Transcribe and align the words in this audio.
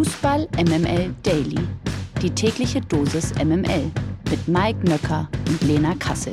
Fußball 0.00 0.48
MML 0.56 1.14
Daily. 1.22 1.58
Die 2.22 2.30
tägliche 2.30 2.80
Dosis 2.80 3.34
MML 3.34 3.90
mit 4.30 4.48
Mike 4.48 4.78
Nöcker 4.88 5.28
und 5.46 5.60
Lena 5.60 5.94
Kassel. 5.98 6.32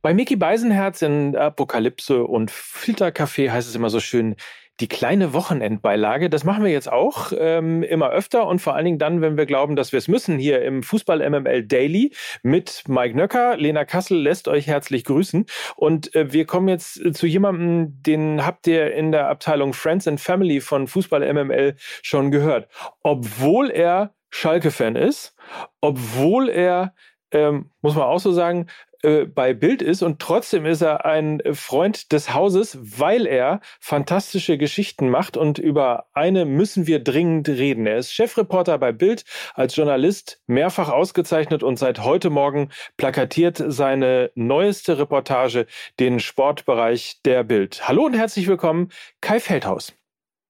Bei 0.00 0.14
Mickey 0.14 0.36
Beisenherz 0.36 1.02
in 1.02 1.36
Apokalypse 1.36 2.24
und 2.24 2.50
Filterkaffee 2.50 3.50
heißt 3.50 3.68
es 3.68 3.74
immer 3.74 3.90
so 3.90 4.00
schön, 4.00 4.36
die 4.80 4.88
kleine 4.88 5.32
Wochenendbeilage. 5.32 6.30
Das 6.30 6.44
machen 6.44 6.64
wir 6.64 6.70
jetzt 6.70 6.90
auch 6.90 7.32
ähm, 7.36 7.82
immer 7.82 8.10
öfter 8.10 8.46
und 8.46 8.60
vor 8.60 8.74
allen 8.74 8.84
Dingen 8.84 8.98
dann, 8.98 9.20
wenn 9.20 9.36
wir 9.36 9.46
glauben, 9.46 9.76
dass 9.76 9.92
wir 9.92 9.98
es 9.98 10.08
müssen, 10.08 10.38
hier 10.38 10.62
im 10.62 10.82
Fußball 10.82 11.28
MML 11.28 11.64
Daily 11.64 12.12
mit 12.42 12.84
Mike 12.86 13.16
Nöcker. 13.16 13.56
Lena 13.56 13.84
Kassel 13.84 14.18
lässt 14.20 14.46
euch 14.46 14.66
herzlich 14.66 15.04
grüßen. 15.04 15.46
Und 15.76 16.14
äh, 16.14 16.32
wir 16.32 16.46
kommen 16.46 16.68
jetzt 16.68 17.14
zu 17.16 17.26
jemandem, 17.26 18.02
den 18.02 18.46
habt 18.46 18.66
ihr 18.66 18.94
in 18.94 19.10
der 19.10 19.28
Abteilung 19.28 19.72
Friends 19.72 20.06
and 20.06 20.20
Family 20.20 20.60
von 20.60 20.86
Fußball 20.86 21.32
MML 21.32 21.74
schon 22.02 22.30
gehört. 22.30 22.68
Obwohl 23.02 23.70
er 23.70 24.14
Schalke-Fan 24.30 24.94
ist, 24.94 25.34
obwohl 25.80 26.48
er 26.48 26.94
ähm, 27.30 27.70
muss 27.82 27.94
man 27.94 28.04
auch 28.04 28.20
so 28.20 28.32
sagen, 28.32 28.66
äh, 29.02 29.24
bei 29.24 29.54
Bild 29.54 29.82
ist 29.82 30.02
und 30.02 30.18
trotzdem 30.18 30.66
ist 30.66 30.82
er 30.82 31.04
ein 31.04 31.40
Freund 31.52 32.12
des 32.12 32.34
Hauses, 32.34 32.78
weil 32.80 33.26
er 33.26 33.60
fantastische 33.80 34.58
Geschichten 34.58 35.08
macht 35.08 35.36
und 35.36 35.58
über 35.58 36.06
eine 36.14 36.44
müssen 36.44 36.86
wir 36.86 37.02
dringend 37.02 37.48
reden. 37.48 37.86
Er 37.86 37.98
ist 37.98 38.12
Chefreporter 38.12 38.78
bei 38.78 38.92
Bild, 38.92 39.24
als 39.54 39.76
Journalist 39.76 40.42
mehrfach 40.46 40.88
ausgezeichnet 40.88 41.62
und 41.62 41.78
seit 41.78 42.00
heute 42.00 42.30
Morgen 42.30 42.70
plakatiert 42.96 43.62
seine 43.68 44.32
neueste 44.34 44.98
Reportage 44.98 45.66
den 46.00 46.18
Sportbereich 46.18 47.20
der 47.24 47.44
Bild. 47.44 47.86
Hallo 47.86 48.04
und 48.04 48.14
herzlich 48.14 48.48
willkommen, 48.48 48.90
Kai 49.20 49.38
Feldhaus. 49.38 49.92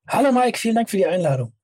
Hallo 0.09 0.33
Mike, 0.33 0.59
vielen 0.59 0.77
Dank 0.77 0.89
für 0.89 0.97
die 0.97 1.07
Einladung. 1.07 1.58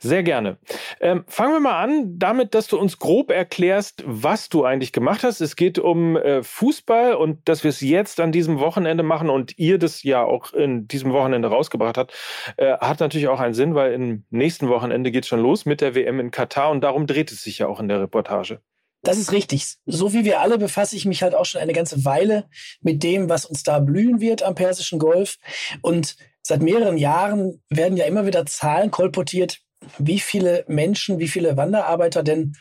Sehr 0.00 0.22
gerne. 0.22 0.58
Ähm, 1.00 1.24
fangen 1.28 1.52
wir 1.52 1.60
mal 1.60 1.82
an 1.82 2.18
damit, 2.18 2.54
dass 2.54 2.66
du 2.66 2.78
uns 2.78 2.98
grob 2.98 3.30
erklärst, 3.30 4.02
was 4.06 4.48
du 4.48 4.64
eigentlich 4.64 4.92
gemacht 4.92 5.22
hast. 5.22 5.40
Es 5.40 5.56
geht 5.56 5.78
um 5.78 6.16
äh, 6.16 6.42
Fußball 6.42 7.14
und 7.14 7.48
dass 7.48 7.64
wir 7.64 7.68
es 7.68 7.80
jetzt 7.80 8.20
an 8.20 8.32
diesem 8.32 8.58
Wochenende 8.58 9.02
machen 9.02 9.30
und 9.30 9.58
ihr 9.58 9.78
das 9.78 10.02
ja 10.02 10.22
auch 10.22 10.52
in 10.52 10.88
diesem 10.88 11.12
Wochenende 11.12 11.48
rausgebracht 11.48 11.98
habt, 11.98 12.12
äh, 12.56 12.76
hat 12.78 13.00
natürlich 13.00 13.28
auch 13.28 13.40
einen 13.40 13.54
Sinn, 13.54 13.74
weil 13.74 13.92
im 13.92 14.24
nächsten 14.30 14.68
Wochenende 14.68 15.10
geht 15.10 15.24
es 15.24 15.28
schon 15.28 15.40
los 15.40 15.66
mit 15.66 15.80
der 15.80 15.94
WM 15.94 16.20
in 16.20 16.30
Katar 16.30 16.70
und 16.70 16.82
darum 16.82 17.06
dreht 17.06 17.30
es 17.30 17.42
sich 17.42 17.58
ja 17.58 17.68
auch 17.68 17.80
in 17.80 17.88
der 17.88 18.00
Reportage. 18.00 18.60
Das 19.04 19.18
ist 19.18 19.32
richtig. 19.32 19.76
So 19.84 20.14
wie 20.14 20.24
wir 20.24 20.40
alle 20.40 20.56
befasse 20.56 20.96
ich 20.96 21.04
mich 21.04 21.22
halt 21.22 21.34
auch 21.34 21.44
schon 21.44 21.60
eine 21.60 21.74
ganze 21.74 22.04
Weile 22.06 22.48
mit 22.80 23.02
dem, 23.02 23.28
was 23.28 23.44
uns 23.44 23.62
da 23.62 23.78
blühen 23.78 24.20
wird 24.20 24.42
am 24.42 24.54
Persischen 24.54 24.98
Golf. 24.98 25.36
Und 25.82 26.16
Seit 26.46 26.62
mehreren 26.62 26.98
Jahren 26.98 27.62
werden 27.70 27.96
ja 27.96 28.04
immer 28.04 28.26
wieder 28.26 28.44
Zahlen 28.44 28.90
kolportiert, 28.90 29.60
wie 29.98 30.20
viele 30.20 30.64
Menschen, 30.68 31.18
wie 31.18 31.28
viele 31.28 31.56
Wanderarbeiter 31.56 32.22
denn 32.22 32.54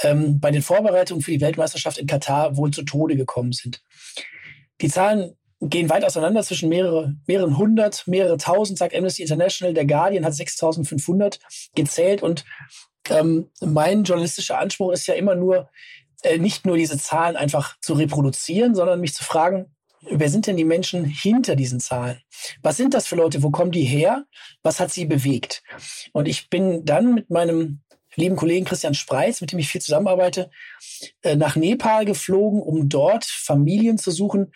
ähm, 0.00 0.40
bei 0.40 0.50
den 0.50 0.62
Vorbereitungen 0.62 1.22
für 1.22 1.32
die 1.32 1.40
Weltmeisterschaft 1.40 1.98
in 1.98 2.06
Katar 2.06 2.56
wohl 2.56 2.70
zu 2.70 2.82
Tode 2.82 3.16
gekommen 3.16 3.52
sind. 3.52 3.82
Die 4.80 4.88
Zahlen 4.88 5.36
gehen 5.60 5.90
weit 5.90 6.04
auseinander 6.04 6.42
zwischen 6.42 6.68
mehrere, 6.68 7.14
mehreren 7.26 7.56
hundert, 7.58 8.06
mehrere 8.06 8.36
tausend, 8.38 8.78
sagt 8.78 8.94
Amnesty 8.94 9.22
International. 9.22 9.74
Der 9.74 9.86
Guardian 9.86 10.24
hat 10.24 10.34
6500 10.34 11.38
gezählt 11.74 12.22
und 12.22 12.44
ähm, 13.10 13.50
mein 13.60 14.04
journalistischer 14.04 14.58
Anspruch 14.58 14.92
ist 14.92 15.06
ja 15.06 15.14
immer 15.14 15.34
nur, 15.34 15.68
äh, 16.22 16.38
nicht 16.38 16.66
nur 16.66 16.76
diese 16.76 16.98
Zahlen 16.98 17.36
einfach 17.36 17.76
zu 17.80 17.94
reproduzieren, 17.94 18.74
sondern 18.74 19.00
mich 19.00 19.14
zu 19.14 19.24
fragen, 19.24 19.75
wer 20.10 20.28
sind 20.28 20.46
denn 20.46 20.56
die 20.56 20.64
Menschen 20.64 21.04
hinter 21.04 21.56
diesen 21.56 21.80
Zahlen? 21.80 22.20
Was 22.62 22.76
sind 22.76 22.94
das 22.94 23.06
für 23.06 23.16
Leute? 23.16 23.42
Wo 23.42 23.50
kommen 23.50 23.72
die 23.72 23.84
her? 23.84 24.24
Was 24.62 24.80
hat 24.80 24.92
sie 24.92 25.04
bewegt? 25.04 25.62
Und 26.12 26.28
ich 26.28 26.48
bin 26.50 26.84
dann 26.84 27.14
mit 27.14 27.30
meinem 27.30 27.80
lieben 28.14 28.36
Kollegen 28.36 28.64
Christian 28.64 28.94
Spreitz, 28.94 29.40
mit 29.40 29.52
dem 29.52 29.58
ich 29.58 29.68
viel 29.68 29.80
zusammenarbeite, 29.80 30.50
äh, 31.22 31.36
nach 31.36 31.56
Nepal 31.56 32.04
geflogen, 32.04 32.60
um 32.62 32.88
dort 32.88 33.24
Familien 33.24 33.98
zu 33.98 34.10
suchen, 34.10 34.52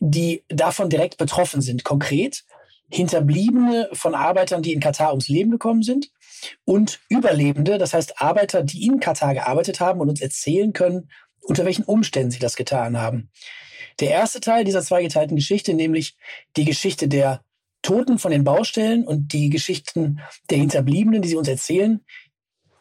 die 0.00 0.44
davon 0.48 0.88
direkt 0.88 1.18
betroffen 1.18 1.60
sind. 1.60 1.84
Konkret 1.84 2.44
Hinterbliebene 2.88 3.90
von 3.92 4.14
Arbeitern, 4.14 4.62
die 4.62 4.72
in 4.72 4.80
Katar 4.80 5.10
ums 5.10 5.28
Leben 5.28 5.50
gekommen 5.50 5.82
sind 5.82 6.10
und 6.64 7.00
Überlebende, 7.08 7.78
das 7.78 7.92
heißt 7.94 8.22
Arbeiter, 8.22 8.62
die 8.62 8.86
in 8.86 9.00
Katar 9.00 9.34
gearbeitet 9.34 9.80
haben 9.80 10.00
und 10.00 10.08
uns 10.08 10.20
erzählen 10.20 10.72
können, 10.72 11.10
unter 11.40 11.64
welchen 11.64 11.84
Umständen 11.84 12.30
sie 12.30 12.38
das 12.38 12.54
getan 12.54 12.96
haben. 12.96 13.30
Der 14.00 14.10
erste 14.10 14.40
Teil 14.40 14.64
dieser 14.64 14.82
zweigeteilten 14.82 15.36
Geschichte, 15.36 15.74
nämlich 15.74 16.16
die 16.56 16.64
Geschichte 16.64 17.08
der 17.08 17.42
Toten 17.82 18.18
von 18.18 18.30
den 18.30 18.44
Baustellen 18.44 19.06
und 19.06 19.32
die 19.32 19.48
Geschichten 19.48 20.20
der 20.50 20.58
Hinterbliebenen, 20.58 21.22
die 21.22 21.28
sie 21.28 21.36
uns 21.36 21.48
erzählen, 21.48 22.04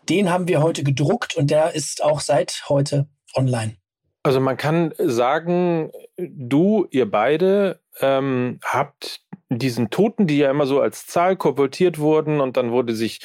den 0.09 0.29
haben 0.29 0.47
wir 0.47 0.61
heute 0.61 0.83
gedruckt 0.83 1.35
und 1.35 1.49
der 1.51 1.73
ist 1.73 2.03
auch 2.03 2.19
seit 2.19 2.63
heute 2.69 3.07
online. 3.35 3.75
Also 4.23 4.39
man 4.39 4.57
kann 4.57 4.93
sagen, 4.97 5.91
du, 6.17 6.87
ihr 6.89 7.09
beide 7.09 7.81
ähm, 8.01 8.59
habt 8.63 9.21
diesen 9.49 9.91
Toten, 9.91 10.25
die 10.25 10.39
ja 10.39 10.49
immer 10.49 10.65
so 10.65 10.81
als 10.81 11.05
Zahl 11.05 11.35
kolportiert 11.35 11.99
wurden 11.99 12.41
und 12.41 12.57
dann 12.57 12.71
wurde 12.71 12.95
sich 12.95 13.19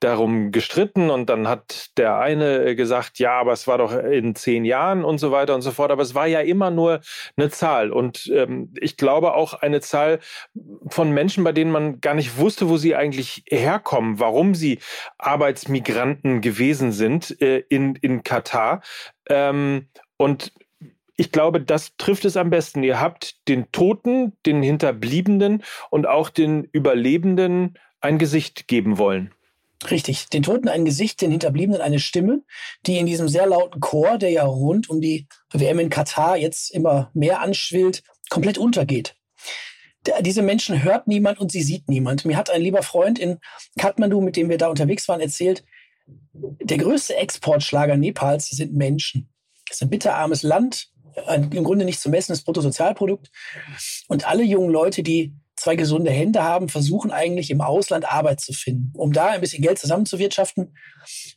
darum 0.00 0.50
gestritten 0.50 1.10
und 1.10 1.28
dann 1.28 1.48
hat 1.48 1.90
der 1.98 2.16
eine 2.16 2.74
gesagt, 2.74 3.18
ja, 3.18 3.38
aber 3.38 3.52
es 3.52 3.66
war 3.66 3.78
doch 3.78 3.92
in 3.92 4.34
zehn 4.34 4.64
Jahren 4.64 5.04
und 5.04 5.18
so 5.18 5.32
weiter 5.32 5.54
und 5.54 5.60
so 5.60 5.72
fort, 5.72 5.90
aber 5.90 6.02
es 6.02 6.14
war 6.14 6.26
ja 6.26 6.40
immer 6.40 6.70
nur 6.70 7.00
eine 7.36 7.50
Zahl. 7.50 7.92
Und 7.92 8.30
ähm, 8.34 8.72
ich 8.80 8.96
glaube 8.96 9.34
auch 9.34 9.52
eine 9.54 9.80
Zahl 9.80 10.20
von 10.88 11.10
Menschen, 11.12 11.44
bei 11.44 11.52
denen 11.52 11.70
man 11.70 12.00
gar 12.00 12.14
nicht 12.14 12.38
wusste, 12.38 12.70
wo 12.70 12.78
sie 12.78 12.96
eigentlich 12.96 13.44
herkommen, 13.48 14.18
warum 14.18 14.54
sie 14.54 14.78
Arbeitsmigranten 15.18 16.40
gewesen 16.40 16.92
sind 16.92 17.40
äh, 17.42 17.58
in, 17.68 17.96
in 17.96 18.22
Katar. 18.22 18.80
Ähm, 19.28 19.88
und 20.16 20.52
ich 21.16 21.32
glaube, 21.32 21.60
das 21.60 21.96
trifft 21.96 22.24
es 22.24 22.36
am 22.36 22.50
besten. 22.50 22.82
Ihr 22.82 23.00
habt 23.00 23.36
den 23.48 23.70
Toten, 23.72 24.32
den 24.44 24.62
Hinterbliebenen 24.62 25.64
und 25.90 26.06
auch 26.06 26.28
den 26.28 26.64
Überlebenden 26.64 27.78
ein 28.00 28.18
Gesicht 28.18 28.68
geben 28.68 28.98
wollen. 28.98 29.32
Richtig, 29.90 30.28
den 30.28 30.42
Toten 30.42 30.68
ein 30.68 30.84
Gesicht, 30.84 31.20
den 31.20 31.30
Hinterbliebenen 31.30 31.80
eine 31.80 31.98
Stimme, 31.98 32.42
die 32.86 32.98
in 32.98 33.06
diesem 33.06 33.28
sehr 33.28 33.46
lauten 33.46 33.80
Chor, 33.80 34.18
der 34.18 34.30
ja 34.30 34.44
rund 34.44 34.88
um 34.88 35.00
die 35.00 35.26
WM 35.52 35.78
in 35.78 35.90
Katar 35.90 36.36
jetzt 36.36 36.70
immer 36.70 37.10
mehr 37.14 37.40
anschwillt, 37.40 38.02
komplett 38.30 38.58
untergeht. 38.58 39.16
diese 40.20 40.42
Menschen 40.42 40.82
hört 40.82 41.08
niemand 41.08 41.40
und 41.40 41.52
sie 41.52 41.62
sieht 41.62 41.88
niemand. 41.88 42.24
Mir 42.24 42.36
hat 42.36 42.50
ein 42.50 42.62
lieber 42.62 42.82
Freund 42.82 43.18
in 43.18 43.38
Kathmandu, 43.78 44.20
mit 44.20 44.36
dem 44.36 44.48
wir 44.48 44.58
da 44.58 44.68
unterwegs 44.68 45.08
waren, 45.08 45.20
erzählt, 45.20 45.64
der 46.32 46.78
größte 46.78 47.16
Exportschlager 47.16 47.96
Nepals 47.96 48.48
sind 48.48 48.74
Menschen. 48.74 49.28
Es 49.68 49.76
ist 49.76 49.82
ein 49.82 49.90
bitterarmes 49.90 50.42
Land, 50.42 50.90
im 51.50 51.64
Grunde 51.64 51.84
nicht 51.84 52.00
zu 52.00 52.10
messendes 52.10 52.44
Bruttosozialprodukt. 52.44 53.30
Und 54.08 54.26
alle 54.28 54.42
jungen 54.42 54.70
Leute, 54.70 55.02
die 55.02 55.34
zwei 55.56 55.76
gesunde 55.76 56.10
Hände 56.10 56.42
haben, 56.42 56.68
versuchen 56.68 57.10
eigentlich 57.10 57.50
im 57.50 57.60
Ausland 57.60 58.10
Arbeit 58.10 58.40
zu 58.40 58.52
finden, 58.52 58.92
um 58.94 59.12
da 59.12 59.28
ein 59.28 59.40
bisschen 59.40 59.62
Geld 59.62 59.78
zusammenzuwirtschaften, 59.78 60.76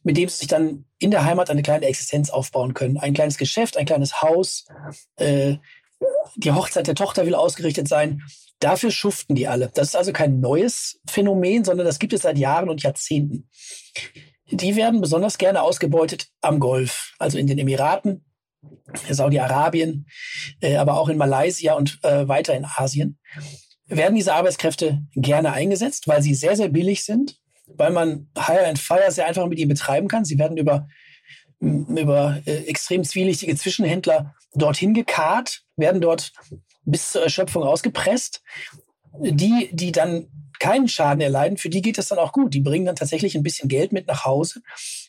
mit 0.04 0.18
dem 0.18 0.28
sie 0.28 0.38
sich 0.38 0.48
dann 0.48 0.86
in 1.00 1.12
der 1.12 1.24
Heimat 1.24 1.50
eine 1.50 1.62
kleine 1.62 1.86
Existenz 1.86 2.30
aufbauen 2.30 2.74
können. 2.74 2.98
Ein 2.98 3.14
kleines 3.14 3.38
Geschäft, 3.38 3.78
ein 3.78 3.86
kleines 3.86 4.22
Haus, 4.22 4.66
äh, 5.16 5.56
die 6.36 6.52
Hochzeit 6.52 6.88
der 6.88 6.96
Tochter 6.96 7.26
will 7.26 7.36
ausgerichtet 7.36 7.88
sein. 7.88 8.22
Dafür 8.60 8.92
schuften 8.92 9.36
die 9.36 9.48
alle. 9.48 9.72
Das 9.74 9.90
ist 9.90 9.96
also 9.96 10.12
kein 10.12 10.42
neues 10.42 11.00
Phänomen, 11.08 11.64
sondern 11.64 11.86
das 11.86 12.00
gibt 12.00 12.14
es 12.14 12.24
seit 12.24 12.38
Jahren 12.38 12.70
und 12.70 12.84
Jahrzehnten. 12.84 13.50
Die 14.52 14.76
werden 14.76 15.02
besonders 15.02 15.38
gerne 15.38 15.62
ausgebeutet 15.62 16.28
am 16.42 16.60
Golf, 16.60 17.14
also 17.20 17.38
in 17.38 17.48
den 17.48 17.60
Emiraten, 17.60 18.26
Saudi-Arabien, 19.10 20.08
äh, 20.62 20.76
aber 20.78 21.00
auch 21.00 21.10
in 21.10 21.18
Malaysia 21.18 21.74
und 21.74 22.00
äh, 22.04 22.28
weiter 22.28 22.56
in 22.56 22.66
Asien, 22.66 23.18
werden 23.88 24.16
diese 24.16 24.34
Arbeitskräfte 24.34 25.02
gerne 25.16 25.54
eingesetzt, 25.54 26.08
weil 26.08 26.22
sie 26.22 26.36
sehr, 26.36 26.56
sehr 26.56 26.70
billig 26.70 27.04
sind, 27.04 27.40
weil 27.68 27.92
man 27.92 28.30
Hire 28.38 28.68
and 28.68 28.80
Fire 28.80 29.12
sehr 29.12 29.28
einfach 29.28 29.48
mit 29.48 29.60
ihnen 29.60 29.70
betreiben 29.70 30.08
kann. 30.08 30.26
Sie 30.26 30.38
werden 30.38 30.58
über, 30.58 30.88
über 31.60 32.42
äh, 32.46 32.66
extrem 32.66 33.04
zwielichtige 33.04 33.56
Zwischenhändler 33.56 34.36
dorthin 34.54 34.94
gekarrt, 34.94 35.64
werden 35.76 36.02
dort 36.02 36.32
bis 36.86 37.12
zur 37.12 37.24
Erschöpfung 37.24 37.64
ausgepresst. 37.64 38.42
Die, 39.22 39.70
die 39.72 39.92
dann 39.92 40.28
keinen 40.60 40.88
Schaden 40.88 41.22
erleiden, 41.22 41.58
für 41.58 41.70
die 41.70 41.82
geht 41.82 41.98
das 41.98 42.10
dann 42.10 42.20
auch 42.20 42.32
gut. 42.32 42.54
Die 42.54 42.60
bringen 42.60 42.86
dann 42.86 42.96
tatsächlich 42.96 43.36
ein 43.36 43.44
bisschen 43.44 43.70
Geld 43.70 43.92
mit 43.92 44.08
nach 44.08 44.26
Hause, 44.26 44.62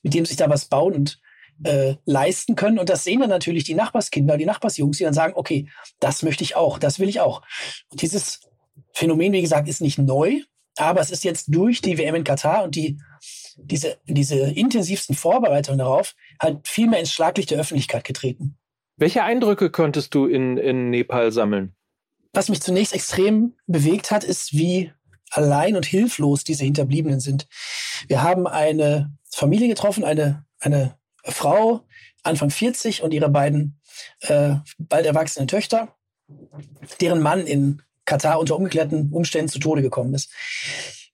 mit 0.02 0.14
dem 0.14 0.24
sich 0.24 0.36
da 0.36 0.48
was 0.48 0.66
bauen 0.66 0.94
und 0.94 1.20
äh, 1.64 1.96
leisten 2.04 2.56
können. 2.56 2.78
Und 2.78 2.88
das 2.88 3.04
sehen 3.04 3.20
dann 3.20 3.30
natürlich 3.30 3.64
die 3.64 3.74
Nachbarskinder, 3.74 4.36
die 4.36 4.46
Nachbarsjungs, 4.46 4.98
die 4.98 5.04
dann 5.04 5.14
sagen, 5.14 5.34
okay, 5.36 5.68
das 5.98 6.22
möchte 6.22 6.44
ich 6.44 6.56
auch, 6.56 6.78
das 6.78 6.98
will 6.98 7.08
ich 7.08 7.20
auch. 7.20 7.42
Und 7.90 8.02
dieses 8.02 8.40
Phänomen, 8.92 9.32
wie 9.32 9.42
gesagt, 9.42 9.68
ist 9.68 9.80
nicht 9.80 9.98
neu, 9.98 10.40
aber 10.76 11.00
es 11.00 11.10
ist 11.10 11.24
jetzt 11.24 11.46
durch 11.48 11.80
die 11.80 11.98
WM 11.98 12.14
in 12.14 12.24
Katar 12.24 12.64
und 12.64 12.74
die, 12.74 12.98
diese, 13.56 13.98
diese 14.06 14.38
intensivsten 14.38 15.14
Vorbereitungen 15.14 15.78
darauf 15.78 16.14
halt 16.40 16.66
viel 16.66 16.88
mehr 16.88 17.00
ins 17.00 17.12
Schlaglicht 17.12 17.50
der 17.50 17.58
Öffentlichkeit 17.58 18.04
getreten. 18.04 18.56
Welche 18.96 19.22
Eindrücke 19.22 19.70
konntest 19.70 20.14
du 20.14 20.26
in, 20.26 20.56
in 20.56 20.90
Nepal 20.90 21.32
sammeln? 21.32 21.74
Was 22.32 22.48
mich 22.48 22.60
zunächst 22.60 22.94
extrem 22.94 23.54
bewegt 23.66 24.10
hat, 24.10 24.24
ist, 24.24 24.52
wie 24.52 24.92
allein 25.30 25.76
und 25.76 25.86
hilflos 25.86 26.44
diese 26.44 26.64
Hinterbliebenen 26.64 27.20
sind. 27.20 27.46
Wir 28.08 28.22
haben 28.22 28.46
eine 28.46 29.12
Familie 29.30 29.68
getroffen, 29.68 30.04
eine, 30.04 30.44
eine 30.60 30.99
Frau, 31.24 31.86
Anfang 32.22 32.50
40 32.50 33.02
und 33.02 33.12
ihre 33.12 33.28
beiden 33.28 33.80
äh, 34.20 34.54
bald 34.78 35.06
erwachsenen 35.06 35.48
Töchter, 35.48 35.94
deren 37.00 37.20
Mann 37.20 37.46
in 37.46 37.82
Katar 38.04 38.40
unter 38.40 38.56
ungeklärten 38.56 39.12
Umständen 39.12 39.48
zu 39.48 39.58
Tode 39.58 39.82
gekommen 39.82 40.14
ist. 40.14 40.30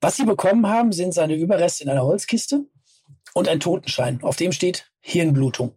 Was 0.01 0.17
sie 0.17 0.25
bekommen 0.25 0.67
haben, 0.67 0.93
sind 0.93 1.13
seine 1.13 1.35
Überreste 1.35 1.85
in 1.85 1.91
einer 1.91 2.05
Holzkiste 2.05 2.65
und 3.35 3.49
ein 3.49 3.61
Totenschein, 3.61 4.23
auf 4.23 4.37
dem 4.37 4.53
steht 4.53 4.91
Hirnblutung. 5.01 5.77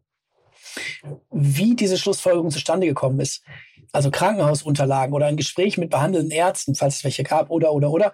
Wie 1.32 1.76
diese 1.76 1.98
Schlussfolgerung 1.98 2.52
zustande 2.52 2.88
gekommen 2.88 3.20
ist, 3.20 3.44
also 3.92 4.12
Krankenhausunterlagen 4.12 5.16
oder 5.16 5.26
ein 5.26 5.38
Gespräch 5.38 5.78
mit 5.78 5.90
behandelnden 5.90 6.32
Ärzten, 6.32 6.76
falls 6.76 6.98
es 6.98 7.04
welche 7.04 7.24
gab, 7.24 7.50
oder, 7.50 7.74
oder, 7.74 7.92
oder, 7.92 8.14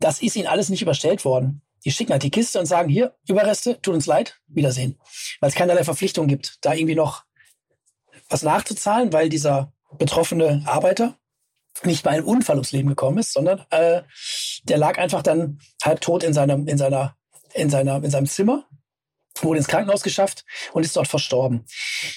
das 0.00 0.22
ist 0.22 0.36
ihnen 0.36 0.46
alles 0.46 0.68
nicht 0.68 0.82
überstellt 0.82 1.24
worden. 1.24 1.62
Die 1.84 1.90
schicken 1.90 2.12
halt 2.12 2.22
die 2.22 2.30
Kiste 2.30 2.58
und 2.58 2.66
sagen, 2.66 2.88
hier, 2.88 3.16
Überreste, 3.28 3.80
tut 3.80 3.94
uns 3.94 4.06
leid, 4.06 4.38
Wiedersehen. 4.46 4.98
Weil 5.40 5.50
es 5.50 5.56
keinerlei 5.56 5.84
Verpflichtung 5.84 6.28
gibt, 6.28 6.58
da 6.62 6.74
irgendwie 6.74 6.94
noch 6.94 7.24
was 8.28 8.42
nachzuzahlen, 8.42 9.12
weil 9.12 9.28
dieser 9.28 9.72
betroffene 9.98 10.62
Arbeiter 10.66 11.18
nicht 11.84 12.02
bei 12.02 12.10
einem 12.10 12.26
Unfall 12.26 12.56
ums 12.56 12.72
Leben 12.72 12.88
gekommen 12.88 13.18
ist, 13.18 13.32
sondern 13.32 13.64
äh, 13.70 14.02
der 14.64 14.78
lag 14.78 14.98
einfach 14.98 15.22
dann 15.22 15.58
halb 15.82 16.00
tot 16.00 16.22
in 16.22 16.32
seinem, 16.32 16.68
in 16.68 16.78
seiner, 16.78 17.16
in 17.54 17.70
seiner, 17.70 17.96
in 18.02 18.10
seinem 18.10 18.26
Zimmer 18.26 18.66
wurde 19.44 19.58
ins 19.58 19.68
Krankenhaus 19.68 20.02
geschafft 20.02 20.44
und 20.72 20.84
ist 20.84 20.96
dort 20.96 21.08
verstorben. 21.08 21.64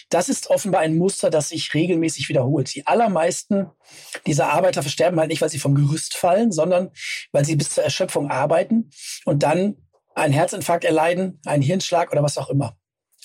Das 0.10 0.30
ist 0.30 0.50
offenbar 0.50 0.82
ein 0.82 0.98
Muster, 0.98 1.30
das 1.30 1.50
sich 1.50 1.74
regelmäßig 1.74 2.30
wiederholt. 2.30 2.74
Die 2.76 2.88
allermeisten 2.88 3.68
dieser 4.26 4.50
Arbeiter 4.50 4.82
versterben 4.82 5.20
halt 5.20 5.30
nicht, 5.30 5.42
weil 5.42 5.50
sie 5.50 5.60
vom 5.60 5.76
Gerüst 5.76 6.16
fallen, 6.16 6.52
sondern 6.52 6.92
weil 7.32 7.46
sie 7.46 7.56
bis 7.56 7.72
zur 7.72 7.84
Erschöpfung 7.84 8.30
arbeiten 8.30 8.90
und 9.26 9.44
dann 9.44 9.78
einen 10.16 10.34
Herzinfarkt 10.34 10.86
erleiden, 10.86 11.40
einen 11.46 11.62
Hirnschlag 11.62 12.12
oder 12.12 12.24
was 12.24 12.38
auch 12.38 12.50
immer. 12.50 12.78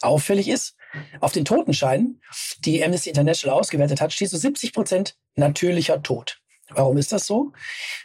Auffällig 0.03 0.49
ist, 0.49 0.77
auf 1.21 1.33
den 1.33 1.45
Totenscheinen, 1.45 2.21
die 2.61 2.83
Amnesty 2.85 3.11
International 3.11 3.59
ausgewertet 3.59 4.01
hat, 4.01 4.13
steht 4.13 4.31
so 4.31 4.37
70 4.37 4.73
Prozent 4.73 5.17
natürlicher 5.37 6.03
Tod. 6.03 6.40
Warum 6.75 6.97
ist 6.97 7.13
das 7.13 7.27
so? 7.27 7.53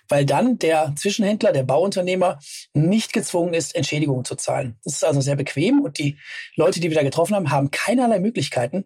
Weil 0.07 0.25
dann 0.25 0.57
der 0.59 0.93
Zwischenhändler, 0.95 1.51
der 1.51 1.63
Bauunternehmer 1.63 2.39
nicht 2.73 3.13
gezwungen 3.13 3.53
ist, 3.53 3.75
Entschädigungen 3.75 4.25
zu 4.25 4.35
zahlen. 4.35 4.77
Das 4.83 4.93
ist 4.93 5.05
also 5.05 5.21
sehr 5.21 5.35
bequem 5.35 5.81
und 5.81 5.97
die 5.97 6.17
Leute, 6.55 6.79
die 6.79 6.89
wir 6.89 6.95
da 6.95 7.03
getroffen 7.03 7.35
haben, 7.35 7.51
haben 7.51 7.71
keinerlei 7.71 8.19
Möglichkeiten, 8.19 8.85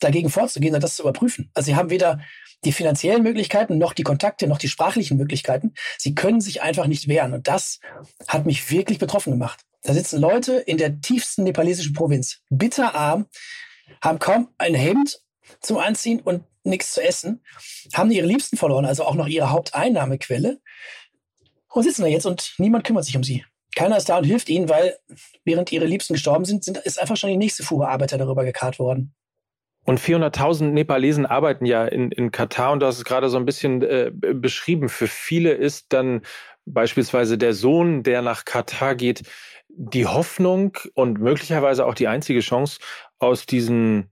dagegen 0.00 0.30
vorzugehen 0.30 0.74
und 0.74 0.82
das 0.82 0.96
zu 0.96 1.02
überprüfen. 1.02 1.50
Also 1.54 1.66
sie 1.66 1.76
haben 1.76 1.90
weder 1.90 2.20
die 2.64 2.72
finanziellen 2.72 3.22
Möglichkeiten, 3.22 3.78
noch 3.78 3.92
die 3.92 4.02
Kontakte, 4.02 4.46
noch 4.46 4.58
die 4.58 4.68
sprachlichen 4.68 5.16
Möglichkeiten. 5.16 5.74
Sie 5.98 6.14
können 6.14 6.40
sich 6.40 6.62
einfach 6.62 6.86
nicht 6.86 7.08
wehren. 7.08 7.34
Und 7.34 7.48
das 7.48 7.80
hat 8.26 8.46
mich 8.46 8.70
wirklich 8.70 8.98
betroffen 8.98 9.32
gemacht. 9.32 9.60
Da 9.82 9.92
sitzen 9.92 10.18
Leute 10.18 10.54
in 10.54 10.78
der 10.78 11.00
tiefsten 11.00 11.44
nepalesischen 11.44 11.92
Provinz, 11.92 12.40
bitterarm, 12.48 13.26
haben 14.00 14.18
kaum 14.18 14.48
ein 14.56 14.74
Hemd 14.74 15.20
zum 15.60 15.78
Anziehen 15.78 16.20
und 16.20 16.44
nichts 16.62 16.92
zu 16.92 17.02
essen, 17.02 17.42
haben 17.92 18.10
ihre 18.10 18.26
Liebsten 18.26 18.56
verloren, 18.56 18.86
also 18.86 19.04
auch 19.04 19.14
noch 19.14 19.26
ihre 19.26 19.50
Haupteinnahmequelle 19.50 20.60
und 21.72 21.82
sitzen 21.82 22.02
da 22.02 22.08
jetzt 22.08 22.26
und 22.26 22.54
niemand 22.58 22.84
kümmert 22.84 23.04
sich 23.04 23.16
um 23.16 23.24
sie. 23.24 23.44
Keiner 23.74 23.96
ist 23.96 24.08
da 24.08 24.18
und 24.18 24.24
hilft 24.24 24.48
ihnen, 24.48 24.68
weil 24.68 24.96
während 25.44 25.72
ihre 25.72 25.86
Liebsten 25.86 26.14
gestorben 26.14 26.44
sind, 26.44 26.64
sind 26.64 26.78
ist 26.78 27.00
einfach 27.00 27.16
schon 27.16 27.30
die 27.30 27.36
nächste 27.36 27.64
Fuhre 27.64 27.88
Arbeiter 27.88 28.18
darüber 28.18 28.44
gekarrt 28.44 28.78
worden. 28.78 29.14
Und 29.84 30.00
400.000 30.00 30.66
Nepalesen 30.66 31.26
arbeiten 31.26 31.66
ja 31.66 31.84
in, 31.84 32.10
in 32.10 32.30
Katar 32.30 32.72
und 32.72 32.80
du 32.80 32.86
hast 32.86 32.98
es 32.98 33.04
gerade 33.04 33.28
so 33.28 33.36
ein 33.36 33.44
bisschen 33.44 33.82
äh, 33.82 34.10
beschrieben. 34.12 34.88
Für 34.88 35.08
viele 35.08 35.52
ist 35.52 35.86
dann 35.92 36.22
beispielsweise 36.64 37.36
der 37.36 37.52
Sohn, 37.52 38.02
der 38.02 38.22
nach 38.22 38.46
Katar 38.46 38.94
geht, 38.94 39.24
die 39.68 40.06
Hoffnung 40.06 40.78
und 40.94 41.20
möglicherweise 41.20 41.84
auch 41.84 41.94
die 41.94 42.08
einzige 42.08 42.40
Chance, 42.40 42.78
aus 43.18 43.44
diesen 43.44 44.10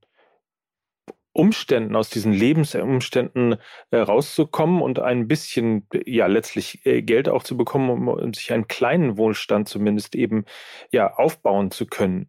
Umständen, 1.33 1.97
aus 1.97 2.11
diesen 2.11 2.33
Lebensumständen 2.33 3.57
äh, 3.91 3.97
rauszukommen 3.97 4.83
und 4.83 4.99
ein 4.99 5.29
bisschen, 5.29 5.87
ja, 6.05 6.27
letztlich 6.27 6.85
äh, 6.85 7.03
Geld 7.03 7.29
auch 7.29 7.43
zu 7.43 7.57
bekommen, 7.57 7.91
um, 7.91 8.09
um, 8.09 8.35
sich 8.35 8.53
einen 8.53 8.69
kleinen 8.69 9.17
Wohlstand 9.17 9.69
zumindest 9.69 10.15
eben, 10.15 10.45
ja, 10.91 11.15
aufbauen 11.15 11.71
zu 11.71 11.87
können. 11.87 12.29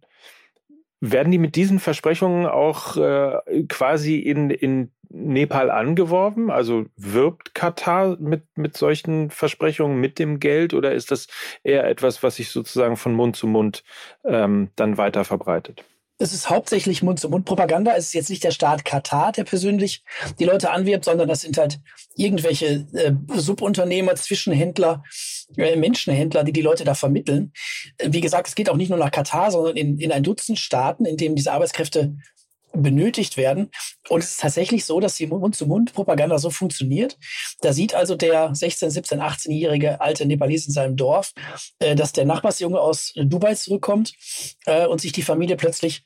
Werden 1.01 1.31
die 1.31 1.37
mit 1.37 1.57
diesen 1.57 1.79
Versprechungen 1.79 2.45
auch 2.45 2.95
äh, 2.95 3.63
quasi 3.67 4.19
in, 4.19 4.49
in 4.49 4.91
Nepal 5.09 5.69
angeworben? 5.69 6.49
Also 6.49 6.85
wirbt 6.95 7.53
Katar 7.53 8.17
mit, 8.19 8.43
mit 8.55 8.77
solchen 8.77 9.29
Versprechungen, 9.29 9.99
mit 9.99 10.17
dem 10.17 10.39
Geld 10.39 10.73
oder 10.73 10.93
ist 10.93 11.11
das 11.11 11.27
eher 11.63 11.85
etwas, 11.89 12.23
was 12.23 12.37
sich 12.37 12.49
sozusagen 12.49 12.95
von 12.95 13.13
Mund 13.13 13.35
zu 13.35 13.47
Mund 13.47 13.83
ähm, 14.23 14.69
dann 14.77 14.97
weiter 14.97 15.25
verbreitet? 15.25 15.83
Es 16.19 16.33
ist 16.33 16.49
hauptsächlich 16.49 17.01
Mund-zu-Mund-Propaganda. 17.03 17.95
Es 17.95 18.07
ist 18.07 18.13
jetzt 18.13 18.29
nicht 18.29 18.43
der 18.43 18.51
Staat 18.51 18.85
Katar, 18.85 19.31
der 19.31 19.43
persönlich 19.43 20.03
die 20.39 20.45
Leute 20.45 20.69
anwirbt, 20.69 21.05
sondern 21.05 21.27
das 21.27 21.41
sind 21.41 21.57
halt 21.57 21.79
irgendwelche 22.15 22.87
äh, 22.93 23.13
Subunternehmer, 23.35 24.15
Zwischenhändler, 24.15 25.03
äh, 25.57 25.75
Menschenhändler, 25.75 26.43
die 26.43 26.53
die 26.53 26.61
Leute 26.61 26.83
da 26.83 26.93
vermitteln. 26.93 27.51
Wie 28.03 28.21
gesagt, 28.21 28.47
es 28.47 28.55
geht 28.55 28.69
auch 28.69 28.77
nicht 28.77 28.89
nur 28.89 28.99
nach 28.99 29.11
Katar, 29.11 29.51
sondern 29.51 29.75
in, 29.75 29.97
in 29.97 30.11
ein 30.11 30.23
Dutzend 30.23 30.59
Staaten, 30.59 31.05
in 31.05 31.17
denen 31.17 31.35
diese 31.35 31.51
Arbeitskräfte 31.51 32.15
benötigt 32.73 33.37
werden. 33.37 33.69
Und 34.09 34.23
es 34.23 34.31
ist 34.31 34.41
tatsächlich 34.41 34.85
so, 34.85 34.99
dass 34.99 35.15
die 35.15 35.27
Mund-zu-Mund-Propaganda 35.27 36.39
so 36.39 36.49
funktioniert. 36.49 37.17
Da 37.61 37.71
sieht 37.71 37.95
also 37.95 38.15
der 38.15 38.51
16-, 38.51 38.89
17-, 38.89 39.19
18-jährige 39.19 40.01
alte 40.01 40.25
Nepalese 40.25 40.67
in 40.67 40.73
seinem 40.73 40.95
Dorf, 40.97 41.33
äh, 41.79 41.95
dass 41.95 42.11
der 42.11 42.25
Nachbarsjunge 42.25 42.79
aus 42.79 43.13
Dubai 43.15 43.55
zurückkommt 43.55 44.13
äh, 44.65 44.87
und 44.87 45.01
sich 45.01 45.11
die 45.11 45.21
Familie 45.21 45.55
plötzlich 45.55 46.03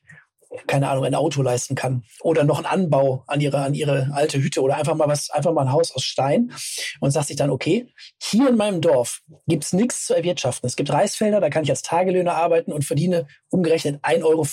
keine 0.66 0.90
Ahnung, 0.90 1.06
ein 1.06 1.16
Auto 1.16 1.42
leisten 1.42 1.76
kann 1.76 2.04
oder 2.22 2.44
noch 2.44 2.58
einen 2.58 2.66
Anbau 2.66 3.24
an 3.28 3.42
ihre, 3.42 3.60
an 3.60 3.74
ihre 3.74 4.10
alte 4.14 4.42
Hütte 4.42 4.62
oder 4.62 4.78
einfach 4.78 4.96
mal 4.96 5.08
was, 5.08 5.30
einfach 5.30 5.54
mal 5.54 5.64
ein 5.64 5.72
Haus 5.72 5.92
aus 5.92 6.04
Stein 6.04 6.52
und 7.00 7.12
sagt 7.12 7.28
sich 7.28 7.36
dann, 7.36 7.50
okay, 7.50 7.94
hier 8.22 8.50
in 8.50 8.56
meinem 8.56 8.82
Dorf 8.82 9.22
gibt's 9.48 9.74
nichts 9.74 10.06
zu 10.08 10.16
erwirtschaften. 10.16 10.68
Es 10.68 10.76
gibt 10.76 10.92
Reisfelder, 10.92 11.40
da 11.40 11.50
kann 11.50 11.64
ich 11.64 11.70
als 11.70 11.82
Tagelöhner 11.82 12.36
arbeiten 12.36 12.72
und 12.72 12.86
verdiene 12.86 13.28
umgerechnet 13.50 14.04
1,50 14.04 14.24
Euro 14.24 14.46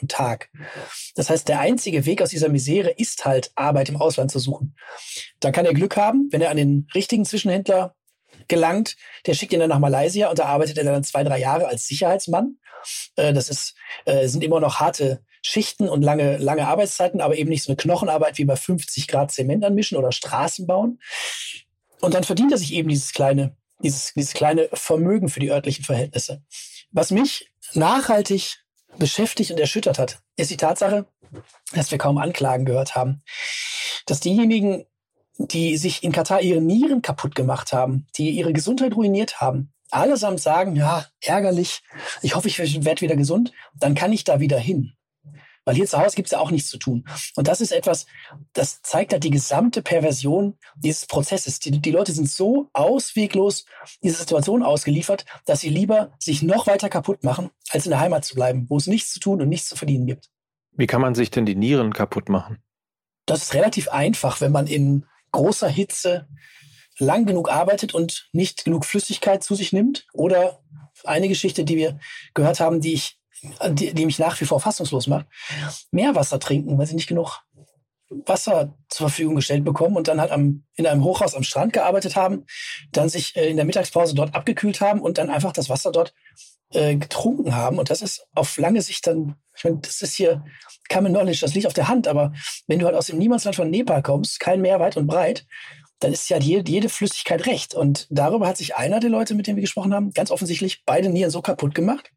am 0.00 0.08
Tag. 0.08 0.50
Das 1.14 1.30
heißt, 1.30 1.48
der 1.48 1.60
einzige 1.60 2.06
Weg 2.06 2.22
aus 2.22 2.30
dieser 2.30 2.48
Misere 2.48 2.90
ist 2.90 3.24
halt, 3.24 3.50
Arbeit 3.54 3.88
im 3.88 3.96
Ausland 3.96 4.30
zu 4.30 4.38
suchen. 4.38 4.76
Da 5.40 5.50
kann 5.50 5.66
er 5.66 5.74
Glück 5.74 5.96
haben, 5.96 6.28
wenn 6.30 6.40
er 6.40 6.50
an 6.50 6.56
den 6.56 6.86
richtigen 6.94 7.24
Zwischenhändler 7.24 7.94
gelangt, 8.46 8.96
der 9.26 9.34
schickt 9.34 9.52
ihn 9.52 9.60
dann 9.60 9.68
nach 9.68 9.78
Malaysia 9.78 10.28
und 10.28 10.38
da 10.38 10.46
arbeitet 10.46 10.78
er 10.78 10.84
dann 10.84 11.04
zwei, 11.04 11.24
drei 11.24 11.38
Jahre 11.38 11.66
als 11.66 11.86
Sicherheitsmann. 11.86 12.58
Äh, 13.16 13.32
das 13.32 13.48
ist, 13.48 13.74
äh, 14.04 14.28
sind 14.28 14.44
immer 14.44 14.60
noch 14.60 14.80
harte 14.80 15.22
Schichten 15.42 15.88
und 15.88 16.02
lange, 16.02 16.36
lange 16.38 16.66
Arbeitszeiten, 16.66 17.20
aber 17.20 17.36
eben 17.36 17.50
nicht 17.50 17.64
so 17.64 17.70
eine 17.70 17.76
Knochenarbeit 17.76 18.38
wie 18.38 18.44
bei 18.44 18.56
50 18.56 19.08
Grad 19.08 19.30
Zement 19.30 19.64
anmischen 19.64 19.96
oder 19.96 20.12
Straßen 20.12 20.66
bauen. 20.66 21.00
Und 22.00 22.14
dann 22.14 22.24
verdient 22.24 22.52
er 22.52 22.58
sich 22.58 22.72
eben 22.72 22.88
dieses 22.88 23.12
kleine, 23.12 23.56
dieses, 23.82 24.12
dieses 24.14 24.34
kleine 24.34 24.68
Vermögen 24.72 25.28
für 25.28 25.40
die 25.40 25.50
örtlichen 25.50 25.84
Verhältnisse. 25.84 26.42
Was 26.90 27.10
mich 27.10 27.50
nachhaltig 27.74 28.58
beschäftigt 28.98 29.50
und 29.50 29.60
erschüttert 29.60 29.98
hat, 29.98 30.20
ist 30.36 30.50
die 30.50 30.56
Tatsache, 30.56 31.06
dass 31.72 31.90
wir 31.90 31.98
kaum 31.98 32.18
Anklagen 32.18 32.64
gehört 32.64 32.94
haben. 32.94 33.22
Dass 34.06 34.20
diejenigen, 34.20 34.86
die 35.38 35.76
sich 35.76 36.02
in 36.02 36.12
Katar 36.12 36.40
ihre 36.40 36.60
Nieren 36.60 37.02
kaputt 37.02 37.34
gemacht 37.34 37.72
haben, 37.72 38.06
die 38.16 38.30
ihre 38.30 38.52
Gesundheit 38.52 38.94
ruiniert 38.96 39.40
haben, 39.40 39.72
allesamt 39.90 40.40
sagen, 40.40 40.76
ja, 40.76 41.06
ärgerlich, 41.20 41.82
ich 42.22 42.34
hoffe, 42.34 42.48
ich 42.48 42.84
werde 42.84 43.00
wieder 43.00 43.16
gesund, 43.16 43.52
dann 43.74 43.94
kann 43.94 44.12
ich 44.12 44.24
da 44.24 44.40
wieder 44.40 44.58
hin. 44.58 44.94
Weil 45.68 45.74
hier 45.74 45.86
zu 45.86 45.98
Hause 45.98 46.16
gibt 46.16 46.28
es 46.28 46.32
ja 46.32 46.38
auch 46.38 46.50
nichts 46.50 46.70
zu 46.70 46.78
tun. 46.78 47.04
Und 47.36 47.46
das 47.46 47.60
ist 47.60 47.72
etwas, 47.72 48.06
das 48.54 48.80
zeigt 48.80 49.12
halt 49.12 49.22
die 49.22 49.28
gesamte 49.28 49.82
Perversion 49.82 50.56
dieses 50.76 51.04
Prozesses. 51.04 51.60
Die, 51.60 51.70
die 51.70 51.90
Leute 51.90 52.12
sind 52.12 52.30
so 52.30 52.70
ausweglos 52.72 53.66
dieser 54.02 54.16
Situation 54.16 54.62
ausgeliefert, 54.62 55.26
dass 55.44 55.60
sie 55.60 55.68
lieber 55.68 56.10
sich 56.18 56.40
noch 56.40 56.66
weiter 56.66 56.88
kaputt 56.88 57.22
machen, 57.22 57.50
als 57.68 57.84
in 57.84 57.90
der 57.90 58.00
Heimat 58.00 58.24
zu 58.24 58.34
bleiben, 58.34 58.64
wo 58.70 58.78
es 58.78 58.86
nichts 58.86 59.12
zu 59.12 59.20
tun 59.20 59.42
und 59.42 59.50
nichts 59.50 59.68
zu 59.68 59.76
verdienen 59.76 60.06
gibt. 60.06 60.30
Wie 60.72 60.86
kann 60.86 61.02
man 61.02 61.14
sich 61.14 61.30
denn 61.30 61.44
die 61.44 61.54
Nieren 61.54 61.92
kaputt 61.92 62.30
machen? 62.30 62.62
Das 63.26 63.42
ist 63.42 63.52
relativ 63.52 63.88
einfach, 63.88 64.40
wenn 64.40 64.52
man 64.52 64.66
in 64.66 65.04
großer 65.32 65.68
Hitze 65.68 66.28
lang 66.98 67.26
genug 67.26 67.52
arbeitet 67.52 67.92
und 67.92 68.30
nicht 68.32 68.64
genug 68.64 68.86
Flüssigkeit 68.86 69.44
zu 69.44 69.54
sich 69.54 69.74
nimmt. 69.74 70.06
Oder 70.14 70.62
eine 71.04 71.28
Geschichte, 71.28 71.64
die 71.64 71.76
wir 71.76 71.98
gehört 72.32 72.58
haben, 72.58 72.80
die 72.80 72.94
ich 72.94 73.17
die, 73.70 73.94
die 73.94 74.06
mich 74.06 74.18
nach 74.18 74.40
wie 74.40 74.44
vor 74.44 74.60
fassungslos 74.60 75.06
macht, 75.06 75.26
Meerwasser 75.90 76.40
trinken, 76.40 76.78
weil 76.78 76.86
sie 76.86 76.94
nicht 76.94 77.08
genug 77.08 77.40
Wasser 78.10 78.74
zur 78.88 79.08
Verfügung 79.08 79.36
gestellt 79.36 79.64
bekommen 79.64 79.96
und 79.96 80.08
dann 80.08 80.20
halt 80.20 80.30
am, 80.30 80.64
in 80.76 80.86
einem 80.86 81.04
Hochhaus 81.04 81.34
am 81.34 81.42
Strand 81.42 81.72
gearbeitet 81.72 82.16
haben, 82.16 82.46
dann 82.90 83.08
sich 83.08 83.36
äh, 83.36 83.48
in 83.48 83.56
der 83.56 83.66
Mittagspause 83.66 84.14
dort 84.14 84.34
abgekühlt 84.34 84.80
haben 84.80 85.00
und 85.00 85.18
dann 85.18 85.30
einfach 85.30 85.52
das 85.52 85.68
Wasser 85.68 85.92
dort 85.92 86.14
äh, 86.70 86.96
getrunken 86.96 87.54
haben. 87.54 87.78
Und 87.78 87.90
das 87.90 88.00
ist 88.00 88.26
auf 88.34 88.56
lange 88.56 88.80
Sicht 88.80 89.06
dann, 89.06 89.36
ich 89.56 89.64
meine, 89.64 89.78
das 89.78 90.00
ist 90.00 90.14
hier 90.14 90.42
Common 90.90 91.12
Knowledge, 91.12 91.40
das 91.42 91.54
liegt 91.54 91.66
auf 91.66 91.74
der 91.74 91.88
Hand, 91.88 92.08
aber 92.08 92.32
wenn 92.66 92.78
du 92.78 92.86
halt 92.86 92.96
aus 92.96 93.06
dem 93.06 93.18
Niemandsland 93.18 93.56
von 93.56 93.68
Nepal 93.68 94.02
kommst, 94.02 94.40
kein 94.40 94.62
Meer 94.62 94.80
weit 94.80 94.96
und 94.96 95.06
breit, 95.06 95.46
dann 96.00 96.12
ist 96.12 96.28
ja 96.30 96.38
jede, 96.38 96.70
jede 96.70 96.88
Flüssigkeit 96.88 97.44
recht. 97.46 97.74
Und 97.74 98.06
darüber 98.08 98.46
hat 98.46 98.56
sich 98.56 98.76
einer 98.76 99.00
der 99.00 99.10
Leute, 99.10 99.34
mit 99.34 99.46
dem 99.46 99.56
wir 99.56 99.62
gesprochen 99.62 99.92
haben, 99.92 100.12
ganz 100.12 100.30
offensichtlich 100.30 100.84
beide 100.86 101.10
Nieren 101.10 101.30
so 101.30 101.42
kaputt 101.42 101.74
gemacht, 101.74 102.12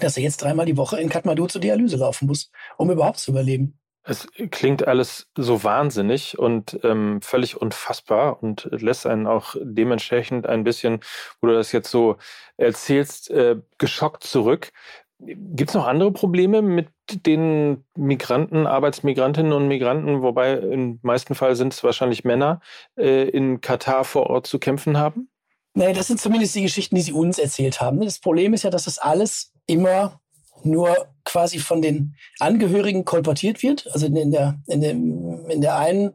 dass 0.00 0.16
er 0.16 0.22
jetzt 0.22 0.42
dreimal 0.42 0.66
die 0.66 0.76
Woche 0.76 1.00
in 1.00 1.08
Kathmandu 1.08 1.46
zur 1.46 1.60
Dialyse 1.60 1.96
laufen 1.96 2.26
muss, 2.26 2.50
um 2.76 2.90
überhaupt 2.90 3.18
zu 3.18 3.30
überleben. 3.30 3.78
Es 4.08 4.28
klingt 4.52 4.86
alles 4.86 5.26
so 5.36 5.64
wahnsinnig 5.64 6.38
und 6.38 6.78
ähm, 6.84 7.20
völlig 7.22 7.60
unfassbar 7.60 8.40
und 8.40 8.68
lässt 8.70 9.04
einen 9.04 9.26
auch 9.26 9.56
dementsprechend 9.60 10.46
ein 10.46 10.62
bisschen, 10.62 11.00
wo 11.40 11.48
du 11.48 11.54
das 11.54 11.72
jetzt 11.72 11.90
so 11.90 12.16
erzählst, 12.56 13.30
äh, 13.30 13.56
geschockt 13.78 14.22
zurück. 14.22 14.70
Gibt 15.18 15.70
es 15.70 15.74
noch 15.74 15.88
andere 15.88 16.12
Probleme 16.12 16.62
mit 16.62 16.88
den 17.10 17.84
Migranten, 17.96 18.68
Arbeitsmigrantinnen 18.68 19.52
und 19.52 19.66
Migranten, 19.66 20.22
wobei 20.22 20.52
im 20.52 21.00
meisten 21.02 21.34
Fall 21.34 21.56
sind 21.56 21.72
es 21.72 21.82
wahrscheinlich 21.82 22.22
Männer, 22.22 22.60
äh, 22.96 23.28
in 23.28 23.60
Katar 23.60 24.04
vor 24.04 24.30
Ort 24.30 24.46
zu 24.46 24.60
kämpfen 24.60 24.98
haben? 24.98 25.30
Nee, 25.74 25.92
das 25.94 26.06
sind 26.06 26.20
zumindest 26.20 26.54
die 26.54 26.62
Geschichten, 26.62 26.94
die 26.94 27.02
sie 27.02 27.12
uns 27.12 27.38
erzählt 27.38 27.80
haben. 27.80 28.00
Das 28.00 28.20
Problem 28.20 28.54
ist 28.54 28.62
ja, 28.62 28.70
dass 28.70 28.84
das 28.84 28.98
alles 28.98 29.52
immer 29.66 30.20
nur 30.62 31.08
quasi 31.24 31.58
von 31.58 31.82
den 31.82 32.16
Angehörigen 32.38 33.04
kolportiert 33.04 33.62
wird. 33.62 33.88
Also 33.92 34.06
in 34.06 34.30
der, 34.30 34.58
in, 34.66 34.80
dem, 34.80 35.50
in 35.50 35.60
der 35.60 35.76
einen 35.76 36.14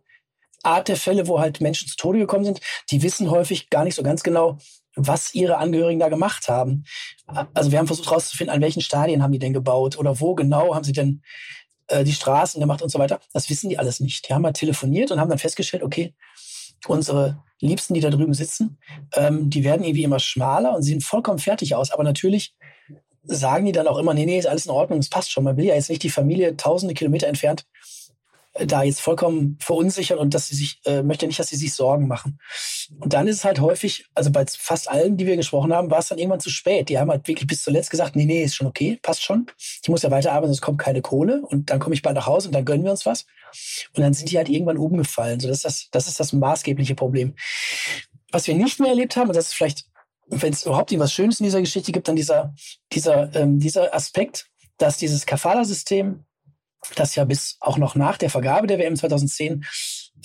Art 0.64 0.88
der 0.88 0.96
Fälle, 0.96 1.28
wo 1.28 1.40
halt 1.40 1.62
Menschen 1.62 1.88
zu 1.88 1.96
Tode 1.96 2.20
gekommen 2.20 2.46
sind, 2.46 2.60
die 2.90 3.02
wissen 3.04 3.30
häufig 3.30 3.70
gar 3.70 3.84
nicht 3.84 3.96
so 3.96 4.04
ganz 4.04 4.24
genau, 4.24 4.58
was 4.96 5.34
ihre 5.34 5.58
Angehörigen 5.58 6.00
da 6.00 6.10
gemacht 6.10 6.50
haben. 6.50 6.84
Also 7.54 7.72
wir 7.72 7.80
haben 7.80 7.88
versucht 7.88 8.10
herauszufinden, 8.10 8.54
an 8.54 8.62
welchen 8.62 8.82
Stadien 8.82 9.24
haben 9.24 9.32
die 9.32 9.40
denn 9.40 9.54
gebaut 9.54 9.98
oder 9.98 10.20
wo 10.20 10.36
genau 10.36 10.76
haben 10.76 10.84
sie 10.84 10.92
denn 10.92 11.22
äh, 11.88 12.04
die 12.04 12.14
Straßen 12.14 12.60
gemacht 12.60 12.82
und 12.82 12.90
so 12.90 13.00
weiter. 13.00 13.20
Das 13.34 13.50
wissen 13.50 13.70
die 13.70 13.80
alles 13.80 14.00
nicht. 14.00 14.28
Die 14.28 14.34
haben 14.34 14.42
mal 14.42 14.54
telefoniert 14.54 15.12
und 15.12 15.20
haben 15.20 15.30
dann 15.30 15.38
festgestellt, 15.38 15.84
okay, 15.84 16.14
unsere 16.88 17.42
Liebsten, 17.60 17.94
die 17.94 18.02
da 18.02 18.10
drüben 18.10 18.34
sitzen, 18.34 18.80
ähm, 19.14 19.50
die 19.50 19.64
werden 19.64 19.84
irgendwie 19.84 20.04
immer 20.04 20.20
schmaler 20.20 20.76
und 20.76 20.84
sehen 20.84 21.02
vollkommen 21.02 21.40
fertig 21.40 21.76
aus. 21.76 21.92
Aber 21.92 22.04
natürlich 22.04 22.56
sagen 23.24 23.66
die 23.66 23.72
dann 23.72 23.88
auch 23.88 23.98
immer, 23.98 24.14
nee, 24.14 24.26
nee, 24.26 24.40
ist 24.40 24.48
alles 24.48 24.66
in 24.66 24.72
Ordnung, 24.72 25.00
es 25.00 25.10
passt 25.10 25.32
schon. 25.32 25.44
Man 25.44 25.58
will 25.58 25.66
ja 25.66 25.76
jetzt 25.76 25.90
nicht 25.90 26.04
die 26.04 26.10
Familie 26.10 26.58
tausende 26.58 26.94
Kilometer 26.94 27.28
entfernt 27.28 27.66
äh, 28.54 28.66
da 28.68 28.84
jetzt 28.84 29.02
vollkommen 29.02 29.58
verunsichern 29.62 30.18
und 30.18 30.34
dass 30.34 30.48
sie 30.48 30.56
sich, 30.56 30.82
äh, 30.86 31.04
möchte 31.04 31.26
nicht, 31.28 31.40
dass 31.40 31.48
sie 31.48 31.56
sich 31.56 31.74
Sorgen 31.74 32.08
machen. 32.08 32.40
Und 33.00 33.14
dann 33.14 33.28
ist 33.28 33.38
es 33.38 33.46
halt 33.46 33.62
häufig, 33.62 34.06
also 34.14 34.32
bei 34.32 34.46
fast 34.46 34.90
allen, 34.90 35.18
die 35.18 35.26
wir 35.26 35.38
gesprochen 35.38 35.74
haben, 35.74 35.90
war 35.90 36.00
es 36.00 36.08
dann 36.08 36.18
irgendwann 36.18 36.40
zu 36.40 36.50
spät. 36.50 36.90
Die 36.90 37.00
haben 37.00 37.10
halt 37.10 37.28
wirklich 37.28 37.48
bis 37.48 37.64
zuletzt 37.64 37.92
gesagt, 37.92 38.16
nee, 38.16 38.26
nee, 38.26 38.44
ist 38.44 38.56
schon 38.56 38.68
okay, 38.68 39.00
passt 39.02 39.24
schon. 39.24 39.48
Ich 39.58 39.88
muss 39.90 40.02
ja 40.02 40.12
weiterarbeiten, 40.12 40.54
sonst 40.54 40.62
kommt 40.62 40.80
keine 40.80 41.02
Kohle 41.02 41.42
und 41.42 41.70
dann 41.70 41.80
komme 41.80 41.96
ich 41.96 42.02
bald 42.02 42.16
nach 42.16 42.28
Hause 42.28 42.50
und 42.50 42.54
dann 42.54 42.66
gönnen 42.66 42.84
wir 42.84 42.92
uns 42.92 43.06
was. 43.06 43.26
Und 43.96 44.02
dann 44.02 44.14
sind 44.14 44.32
die 44.32 44.38
halt 44.38 44.50
irgendwann 44.50 44.78
umgefallen. 44.78 45.40
So, 45.40 45.48
das, 45.48 45.58
ist 45.58 45.66
das, 45.66 45.88
das 45.92 46.08
ist 46.08 46.20
das 46.20 46.34
maßgebliche 46.34 46.96
Problem. 46.96 47.36
Was 48.32 48.48
wir 48.48 48.56
nicht 48.56 48.80
mehr 48.80 48.90
erlebt 48.90 49.16
haben, 49.16 49.30
und 49.30 49.36
das 49.36 49.48
ist 49.48 49.54
vielleicht 49.54 49.86
wenn 50.32 50.54
es 50.54 50.66
überhaupt 50.66 50.92
irgendwas 50.92 51.14
Schönes 51.14 51.40
in 51.40 51.44
dieser 51.44 51.60
Geschichte 51.60 51.92
gibt, 51.92 52.08
dann 52.08 52.16
dieser, 52.16 52.54
dieser, 52.94 53.34
ähm, 53.36 53.60
dieser 53.60 53.94
Aspekt, 53.94 54.48
dass 54.78 54.98
dieses 54.98 55.26
Kafala-System, 55.26 56.26
das 56.96 57.16
ja 57.16 57.26
bis 57.26 57.58
auch 57.60 57.78
noch 57.78 57.96
nach 57.96 58.18
der 58.18 58.30
Vergabe 58.30 58.66
der 58.66 58.80
WM 58.80 58.96
2010 58.96 59.64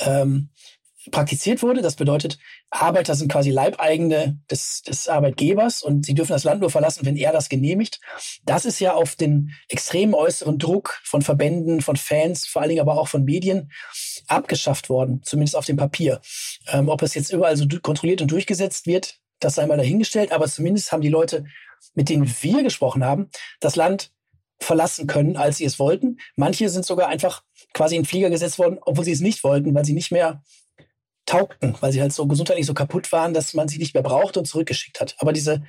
ähm, 0.01 0.51
praktiziert 1.11 1.63
wurde. 1.63 1.83
Das 1.83 1.97
bedeutet, 1.97 2.39
Arbeiter 2.71 3.15
sind 3.15 3.31
quasi 3.31 3.51
Leibeigene 3.51 4.41
des, 4.51 4.83
des 4.83 5.09
Arbeitgebers 5.09 5.83
und 5.83 6.07
sie 6.07 6.15
dürfen 6.15 6.33
das 6.33 6.45
Land 6.45 6.61
nur 6.61 6.71
verlassen, 6.71 7.05
wenn 7.05 7.17
er 7.17 7.33
das 7.33 7.49
genehmigt. 7.49 8.01
Das 8.45 8.65
ist 8.65 8.81
ja 8.81 8.95
auf 8.95 9.17
den 9.17 9.53
extremen 9.69 10.15
äußeren 10.15 10.59
Druck 10.59 11.01
von 11.05 11.23
Verbänden, 11.23 11.81
von 11.81 11.97
Fans, 11.97 12.47
vor 12.47 12.63
allen 12.63 12.71
Dingen 12.71 12.81
aber 12.81 12.99
auch 12.99 13.09
von 13.09 13.25
Medien 13.25 13.71
abgeschafft 14.27 14.89
worden, 14.89 15.21
zumindest 15.23 15.57
auf 15.57 15.67
dem 15.67 15.77
Papier. 15.77 16.21
Ähm, 16.69 16.89
ob 16.89 17.03
es 17.03 17.15
jetzt 17.15 17.33
überall 17.33 17.57
so 17.57 17.67
kontrolliert 17.83 18.23
und 18.23 18.31
durchgesetzt 18.31 18.87
wird, 18.87 19.21
das 19.41 19.55
sei 19.55 19.67
mal 19.67 19.77
dahingestellt, 19.77 20.33
aber 20.33 20.47
zumindest 20.47 20.93
haben 20.93 21.03
die 21.03 21.09
Leute, 21.09 21.45
mit 21.95 22.09
denen 22.09 22.27
wir 22.43 22.63
gesprochen 22.63 23.05
haben, 23.05 23.31
das 23.61 23.77
Land 23.77 24.13
verlassen 24.61 25.07
können, 25.07 25.37
als 25.37 25.59
sie 25.59 25.65
es 25.65 25.79
wollten. 25.79 26.19
Manche 26.35 26.69
sind 26.69 26.87
sogar 26.87 27.09
einfach 27.09 27.43
quasi 27.75 27.97
in 27.97 28.03
den 28.03 28.09
Flieger 28.09 28.31
gesetzt 28.31 28.59
worden, 28.59 28.79
obwohl 28.83 29.05
sie 29.05 29.13
es 29.13 29.21
nicht 29.21 29.45
wollten, 29.45 29.75
weil 29.75 29.85
sie 29.85 29.93
nicht 29.93 30.13
mehr 30.13 30.43
taugten, 31.27 31.77
weil 31.81 31.93
sie 31.93 32.01
halt 32.01 32.13
so 32.13 32.27
gesundheitlich 32.27 32.67
so 32.67 32.75
kaputt 32.75 33.11
waren, 33.13 33.35
dass 33.35 33.53
man 33.53 33.69
sie 33.69 33.79
nicht 33.79 33.95
mehr 33.95 34.03
brauchte 34.03 34.39
und 34.39 34.47
zurückgeschickt 34.47 35.01
hat. 35.01 35.17
Aber 35.19 35.33
diese, 35.33 35.63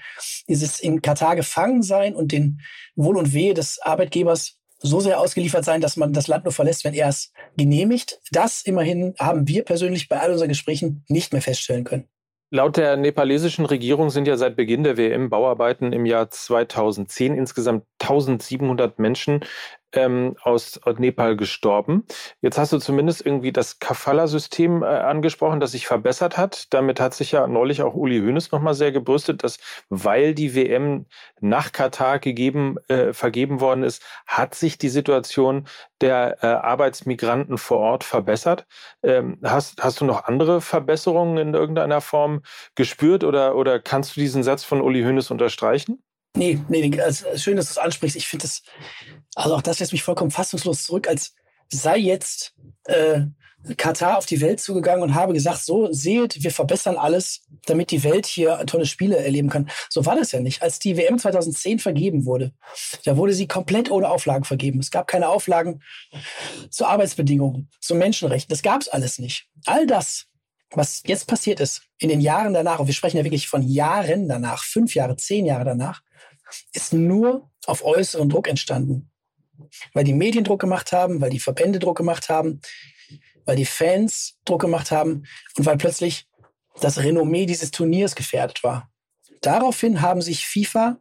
dieses 0.48 0.80
in 0.80 1.02
Katar 1.02 1.36
gefangen 1.36 1.82
sein 1.82 2.16
und 2.16 2.32
den 2.32 2.62
Wohl 2.96 3.18
und 3.18 3.34
Wehe 3.34 3.54
des 3.54 3.80
Arbeitgebers 3.82 4.58
so 4.80 5.00
sehr 5.00 5.20
ausgeliefert 5.20 5.66
sein, 5.66 5.82
dass 5.82 5.98
man 5.98 6.14
das 6.14 6.28
Land 6.28 6.46
nur 6.46 6.54
verlässt, 6.54 6.84
wenn 6.84 6.94
er 6.94 7.10
es 7.10 7.32
genehmigt, 7.58 8.20
das 8.32 8.62
immerhin 8.62 9.16
haben 9.18 9.48
wir 9.48 9.66
persönlich 9.66 10.08
bei 10.08 10.20
all 10.20 10.32
unseren 10.32 10.50
Gesprächen 10.50 11.04
nicht 11.08 11.34
mehr 11.34 11.42
feststellen 11.42 11.84
können. 11.84 12.08
Laut 12.50 12.78
der 12.78 12.96
nepalesischen 12.96 13.66
Regierung 13.66 14.10
sind 14.10 14.26
ja 14.26 14.38
seit 14.38 14.56
Beginn 14.56 14.84
der 14.84 14.96
WM-Bauarbeiten 14.96 15.92
im 15.92 16.06
Jahr 16.06 16.30
2010 16.30 17.36
insgesamt 17.36 17.84
1700 18.00 19.00
Menschen 19.00 19.42
ähm, 19.98 20.36
aus 20.44 20.80
Nepal 20.98 21.36
gestorben. 21.36 22.06
Jetzt 22.42 22.58
hast 22.58 22.72
du 22.72 22.78
zumindest 22.78 23.26
irgendwie 23.26 23.52
das 23.52 23.80
Kafala-System 23.80 24.84
äh, 24.84 24.86
angesprochen, 24.86 25.60
das 25.60 25.72
sich 25.72 25.88
verbessert 25.88 26.38
hat. 26.38 26.74
Damit 26.74 27.00
hat 27.00 27.14
sich 27.14 27.32
ja 27.32 27.48
neulich 27.48 27.82
auch 27.82 27.96
Uli 27.96 28.20
Hoeneß 28.20 28.52
nochmal 28.52 28.76
sehr 28.76 28.92
gebrüstet, 28.92 29.44
dass 29.44 29.58
weil 29.90 30.36
die 30.36 30.56
WM 30.56 31.08
nach 31.40 31.72
Katar 31.72 32.20
gegeben, 32.20 32.78
äh, 32.88 33.14
vergeben 33.14 33.60
worden 33.60 33.84
ist, 33.84 34.04
hat 34.28 34.56
sich 34.56 34.78
die 34.78 34.90
Situation 34.90 35.68
der 36.02 36.38
äh, 36.44 36.48
Arbeitsmigranten 36.48 37.58
vor 37.58 37.80
Ort 37.80 38.04
verbessert. 38.04 38.68
Ähm, 39.04 39.40
hast, 39.44 39.84
hast 39.84 40.00
du 40.00 40.06
noch 40.06 40.26
andere 40.26 40.62
Verbesserungen 40.62 41.38
in 41.38 41.54
irgendeiner 41.56 42.02
Form 42.02 42.42
gespürt 42.76 43.24
oder, 43.24 43.56
oder 43.56 43.80
kannst 43.80 44.16
du 44.16 44.20
diesen 44.20 44.44
Satz 44.44 44.64
von 44.64 44.82
Uli 44.82 45.04
Hoeneß 45.04 45.32
unterstreichen? 45.32 46.04
Nee, 46.38 46.60
nee, 46.70 47.02
also 47.02 47.26
schön, 47.36 47.58
dass 47.58 47.66
du 47.66 47.72
es 47.72 47.78
ansprichst. 47.78 48.16
Ich 48.16 48.28
finde 48.28 48.44
das, 48.44 48.62
also 49.36 49.56
auch 49.56 49.62
das 49.62 49.80
lässt 49.80 49.92
mich 49.92 50.04
vollkommen 50.04 50.32
fassungslos 50.32 50.84
zurück, 50.84 51.08
als 51.08 51.34
sei 51.70 51.98
jetzt 51.98 52.54
äh, 52.84 53.22
Katar 53.76 54.18
auf 54.18 54.28
die 54.28 54.40
Welt 54.40 54.62
zugegangen 54.62 55.02
und 55.02 55.16
habe 55.16 55.34
gesagt, 55.34 55.64
so 55.64 55.92
seht, 55.92 56.44
wir 56.44 56.52
verbessern 56.52 56.96
alles, 56.96 57.42
damit 57.66 57.90
die 57.92 58.04
Welt 58.04 58.28
hier 58.28 58.64
tolle 58.68 58.86
Spiele 58.86 59.18
erleben 59.18 59.50
kann. 59.50 59.70
So 59.90 60.06
war 60.06 60.16
das 60.16 60.32
ja 60.32 60.40
nicht. 60.40 60.62
Als 60.62 60.80
die 60.80 60.96
WM 60.96 61.18
2010 61.18 61.80
vergeben 61.80 62.26
wurde, 62.26 62.54
da 63.04 63.18
wurde 63.18 63.34
sie 63.34 63.48
komplett 63.48 63.90
ohne 63.90 64.10
Auflagen 64.10 64.46
vergeben. 64.46 64.80
Es 64.80 64.92
gab 64.92 65.08
keine 65.08 65.30
Auflagen 65.30 65.82
zu 66.70 66.86
Arbeitsbedingungen, 66.86 67.70
zu 67.82 67.96
Menschenrechten. 67.96 68.50
Das 68.50 68.62
gab 68.62 68.82
es 68.82 68.88
alles 68.88 69.18
nicht. 69.18 69.48
All 69.66 69.88
das, 69.88 70.28
was 70.70 71.02
jetzt 71.06 71.28
passiert 71.28 71.60
ist, 71.60 71.82
in 71.98 72.10
den 72.10 72.22
Jahren 72.22 72.54
danach, 72.54 72.80
und 72.80 72.88
wir 72.88 72.94
sprechen 72.94 73.18
ja 73.18 73.24
wirklich 73.24 73.48
von 73.48 73.64
Jahren 73.64 74.30
danach, 74.30 74.64
fünf 74.64 74.94
Jahre, 74.94 75.18
zehn 75.18 75.46
Jahre 75.46 75.66
danach, 75.66 76.02
ist 76.74 76.94
nur 76.94 77.50
auf 77.66 77.84
äußeren 77.84 78.30
Druck 78.30 78.48
entstanden. 78.48 79.12
Weil 79.94 80.04
die 80.04 80.14
Medien 80.14 80.44
Druck 80.44 80.62
gemacht 80.62 80.92
haben, 80.92 81.20
weil 81.22 81.30
die 81.30 81.40
Verbände 81.40 81.80
Druck 81.80 81.98
gemacht 81.98 82.30
haben, 82.30 82.62
weil 83.46 83.56
die 83.56 83.66
Fans 83.66 84.38
Druck 84.46 84.62
gemacht 84.62 84.92
haben 84.92 85.24
und 85.58 85.66
weil 85.66 85.78
plötzlich 85.78 86.28
das 86.80 87.00
Renommee 87.00 87.46
dieses 87.46 87.72
Turniers 87.72 88.16
gefährdet 88.16 88.64
war. 88.64 88.92
Daraufhin 89.42 90.02
haben 90.02 90.22
sich 90.22 90.46
FIFA 90.46 91.00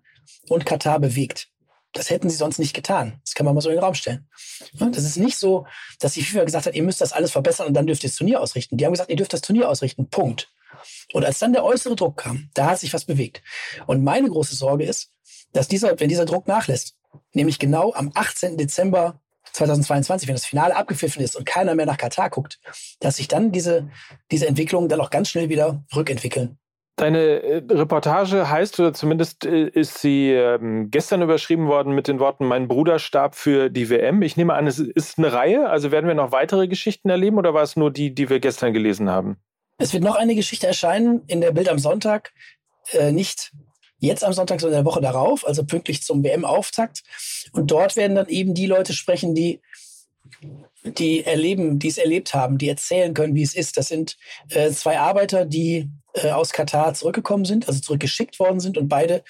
und 0.49 0.65
Katar 0.65 1.01
bewegt. 1.01 1.49
Das 1.93 2.11
hätten 2.11 2.29
sie 2.29 2.37
sonst 2.37 2.59
nicht 2.59 2.75
getan. 2.75 3.21
Das 3.25 3.35
kann 3.35 3.47
man 3.47 3.55
mal 3.55 3.61
so 3.61 3.71
in 3.71 3.77
den 3.77 3.85
Raum 3.85 3.95
stellen. 3.95 4.29
Das 4.75 5.03
ist 5.03 5.17
nicht 5.17 5.39
so, 5.39 5.67
dass 5.99 6.13
die 6.13 6.23
FIFA 6.23 6.45
gesagt 6.45 6.67
hat, 6.67 6.75
ihr 6.75 6.83
müsst 6.83 7.01
das 7.01 7.13
alles 7.13 7.33
verbessern 7.33 7.67
und 7.67 7.75
dann 7.75 7.87
dürft 7.87 8.05
ihr 8.05 8.11
das 8.11 8.17
Turnier 8.17 8.41
ausrichten. 8.41 8.77
Die 8.77 8.85
haben 8.85 8.93
gesagt, 8.93 9.11
ihr 9.11 9.17
dürft 9.17 9.33
das 9.33 9.41
Turnier 9.41 9.69
ausrichten. 9.69 10.09
Punkt. 10.11 10.51
Und 11.15 11.25
als 11.25 11.39
dann 11.39 11.55
der 11.55 11.65
äußere 11.65 11.97
Druck 11.97 12.19
kam, 12.19 12.51
da 12.53 12.71
hat 12.71 12.81
sich 12.81 12.93
was 12.93 13.07
bewegt. 13.07 13.43
Und 13.87 14.05
meine 14.05 14.29
große 14.29 14.55
Sorge 14.55 14.85
ist, 14.85 15.11
dass 15.53 15.69
dieser, 15.69 15.99
wenn 16.01 16.09
dieser 16.09 16.25
Druck 16.25 16.49
nachlässt, 16.49 16.97
nämlich 17.33 17.59
genau 17.59 17.93
am 17.95 18.11
18. 18.15 18.57
Dezember 18.57 19.21
2022, 19.53 20.29
wenn 20.29 20.35
das 20.35 20.45
Finale 20.45 20.77
abgepfiffen 20.77 21.23
ist 21.23 21.37
und 21.37 21.47
keiner 21.47 21.75
mehr 21.75 21.87
nach 21.87 21.97
Katar 21.97 22.31
guckt, 22.31 22.61
dass 23.01 23.17
sich 23.17 23.29
dann 23.29 23.53
diese, 23.53 23.89
diese 24.31 24.47
Entwicklungen 24.47 24.89
dann 24.89 25.01
auch 25.01 25.11
ganz 25.11 25.31
schnell 25.31 25.49
wieder 25.49 25.85
rückentwickeln. 25.95 26.59
Deine 26.99 27.43
äh, 27.43 27.63
Reportage 27.71 28.49
heißt, 28.49 28.81
oder 28.81 28.95
zumindest 28.95 29.45
äh, 29.45 29.69
ist 29.69 29.99
sie 29.99 30.31
ähm, 30.31 30.91
gestern 30.91 31.21
überschrieben 31.21 31.67
worden 31.67 31.95
mit 31.95 32.09
den 32.09 32.19
Worten, 32.21 32.47
mein 32.47 32.69
Bruder 32.69 32.99
starb 32.99 33.35
für 33.35 33.69
die 33.69 33.91
WM. 33.91 34.23
Ich 34.23 34.39
nehme 34.39 34.55
an, 34.55 34.67
es 34.67 34.79
ist 34.79 35.19
eine 35.19 35.31
Reihe, 35.31 35.69
also 35.69 35.91
werden 35.91 36.07
wir 36.07 36.15
noch 36.15 36.33
weitere 36.33 36.69
Geschichten 36.69 37.11
erleben 37.11 37.37
oder 37.37 37.53
war 37.53 37.63
es 37.63 37.77
nur 37.77 37.91
die, 37.91 38.15
die 38.15 38.31
wir 38.31 38.41
gestern 38.41 38.73
gelesen 38.73 39.11
haben? 39.11 39.37
Es 39.77 39.93
wird 39.93 40.05
noch 40.05 40.17
eine 40.17 40.35
Geschichte 40.35 40.67
erscheinen 40.67 41.23
in 41.27 41.43
der 41.43 41.53
Bild 41.53 41.69
am 41.69 41.79
Sonntag, 41.79 42.33
äh, 42.93 43.13
nicht 43.13 43.53
jetzt 43.99 44.25
am 44.25 44.33
Sonntag, 44.33 44.61
sondern 44.61 44.79
in 44.79 44.85
der 44.85 44.91
Woche 44.91 45.01
darauf, 45.01 45.47
also 45.47 45.65
pünktlich 45.65 46.03
zum 46.03 46.23
WM-Auftakt. 46.23 47.03
Und 47.53 47.71
dort 47.71 47.97
werden 47.97 48.17
dann 48.17 48.29
eben 48.29 48.55
die 48.55 48.67
Leute 48.67 48.93
sprechen, 48.93 49.35
die 49.35 49.61
die 50.85 51.25
erleben, 51.25 51.79
die 51.79 51.89
es 51.89 51.99
erlebt 51.99 52.35
haben, 52.35 52.59
die 52.59 52.69
erzählen 52.69 53.15
können, 53.15 53.35
wie 53.35 53.43
es 53.43 53.55
ist. 53.55 53.77
Das 53.77 53.89
sind 53.89 54.17
äh, 54.51 54.71
zwei 54.71 54.99
Arbeiter, 54.99 55.45
die 55.45 55.91
äh, 56.15 56.31
aus 56.31 56.53
Katar 56.53 56.95
zurückgekommen 56.95 57.45
sind, 57.45 57.69
also 57.69 57.81
zurückgeschickt 57.81 58.39
worden 58.39 58.61
sind 58.61 58.79
und 58.79 58.89
beide 58.89 59.23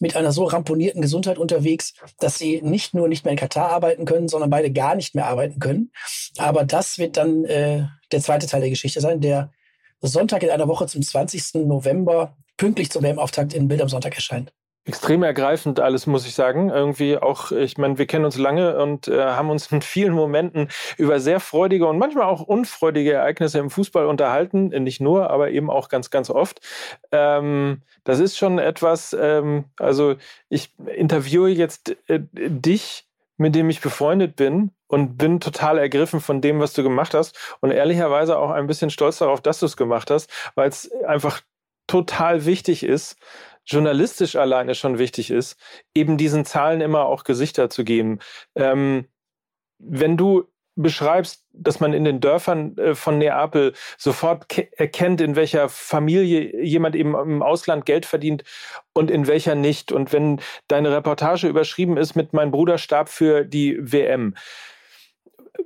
mit 0.00 0.16
einer 0.16 0.32
so 0.32 0.44
ramponierten 0.44 1.00
Gesundheit 1.00 1.38
unterwegs, 1.38 1.94
dass 2.18 2.38
sie 2.38 2.62
nicht 2.62 2.94
nur 2.94 3.08
nicht 3.08 3.24
mehr 3.24 3.32
in 3.32 3.38
Katar 3.38 3.70
arbeiten 3.70 4.04
können, 4.04 4.28
sondern 4.28 4.50
beide 4.50 4.72
gar 4.72 4.94
nicht 4.94 5.14
mehr 5.14 5.26
arbeiten 5.26 5.60
können. 5.60 5.92
Aber 6.36 6.64
das 6.64 6.98
wird 6.98 7.16
dann 7.16 7.44
äh, 7.44 7.86
der 8.12 8.20
zweite 8.20 8.46
Teil 8.46 8.60
der 8.60 8.70
Geschichte 8.70 9.00
sein, 9.00 9.20
der 9.20 9.52
Sonntag 10.00 10.42
in 10.42 10.50
einer 10.50 10.68
Woche 10.68 10.86
zum 10.86 11.02
20. 11.02 11.66
November 11.66 12.36
pünktlich 12.56 12.90
zum 12.90 13.02
WM-Auftakt 13.02 13.54
in 13.54 13.68
Bild 13.68 13.82
am 13.82 13.88
Sonntag 13.88 14.14
erscheint 14.14 14.52
extrem 14.84 15.22
ergreifend 15.22 15.80
alles, 15.80 16.06
muss 16.06 16.26
ich 16.26 16.34
sagen. 16.34 16.68
Irgendwie 16.68 17.16
auch, 17.16 17.52
ich 17.52 17.78
meine, 17.78 17.98
wir 17.98 18.06
kennen 18.06 18.24
uns 18.24 18.36
lange 18.36 18.78
und 18.78 19.08
äh, 19.08 19.18
haben 19.18 19.50
uns 19.50 19.72
in 19.72 19.82
vielen 19.82 20.12
Momenten 20.12 20.68
über 20.98 21.20
sehr 21.20 21.40
freudige 21.40 21.86
und 21.86 21.98
manchmal 21.98 22.24
auch 22.24 22.42
unfreudige 22.42 23.14
Ereignisse 23.14 23.58
im 23.58 23.70
Fußball 23.70 24.06
unterhalten. 24.06 24.68
Nicht 24.82 25.00
nur, 25.00 25.30
aber 25.30 25.50
eben 25.50 25.70
auch 25.70 25.88
ganz, 25.88 26.10
ganz 26.10 26.28
oft. 26.28 26.60
Ähm, 27.12 27.82
das 28.04 28.20
ist 28.20 28.36
schon 28.36 28.58
etwas, 28.58 29.16
ähm, 29.18 29.64
also 29.78 30.16
ich 30.50 30.74
interviewe 30.94 31.48
jetzt 31.48 31.96
äh, 32.08 32.20
dich, 32.32 33.06
mit 33.36 33.54
dem 33.54 33.70
ich 33.70 33.80
befreundet 33.80 34.36
bin 34.36 34.70
und 34.86 35.16
bin 35.16 35.40
total 35.40 35.78
ergriffen 35.78 36.20
von 36.20 36.40
dem, 36.40 36.60
was 36.60 36.72
du 36.74 36.82
gemacht 36.82 37.14
hast 37.14 37.36
und 37.60 37.70
ehrlicherweise 37.72 38.38
auch 38.38 38.50
ein 38.50 38.66
bisschen 38.66 38.90
stolz 38.90 39.18
darauf, 39.18 39.40
dass 39.40 39.58
du 39.60 39.66
es 39.66 39.76
gemacht 39.76 40.10
hast, 40.10 40.30
weil 40.54 40.68
es 40.68 40.92
einfach 41.04 41.40
total 41.94 42.44
wichtig 42.44 42.82
ist, 42.82 43.16
journalistisch 43.64 44.34
alleine 44.34 44.74
schon 44.74 44.98
wichtig 44.98 45.30
ist, 45.30 45.56
eben 45.94 46.16
diesen 46.16 46.44
Zahlen 46.44 46.80
immer 46.80 47.06
auch 47.06 47.22
Gesichter 47.22 47.70
zu 47.70 47.84
geben. 47.84 48.18
Ähm, 48.56 49.06
wenn 49.78 50.16
du 50.16 50.48
beschreibst, 50.74 51.46
dass 51.52 51.78
man 51.78 51.92
in 51.92 52.04
den 52.04 52.18
Dörfern 52.18 52.76
äh, 52.78 52.96
von 52.96 53.18
Neapel 53.18 53.74
sofort 53.96 54.58
erkennt, 54.72 55.20
in 55.20 55.36
welcher 55.36 55.68
Familie 55.68 56.60
jemand 56.64 56.96
eben 56.96 57.14
im 57.14 57.42
Ausland 57.44 57.86
Geld 57.86 58.06
verdient 58.06 58.42
und 58.92 59.08
in 59.08 59.28
welcher 59.28 59.54
nicht. 59.54 59.92
Und 59.92 60.12
wenn 60.12 60.40
deine 60.66 60.90
Reportage 60.90 61.46
überschrieben 61.46 61.96
ist 61.96 62.16
mit 62.16 62.32
Mein 62.32 62.50
Bruder 62.50 62.78
starb 62.78 63.08
für 63.08 63.44
die 63.44 63.78
WM. 63.80 64.34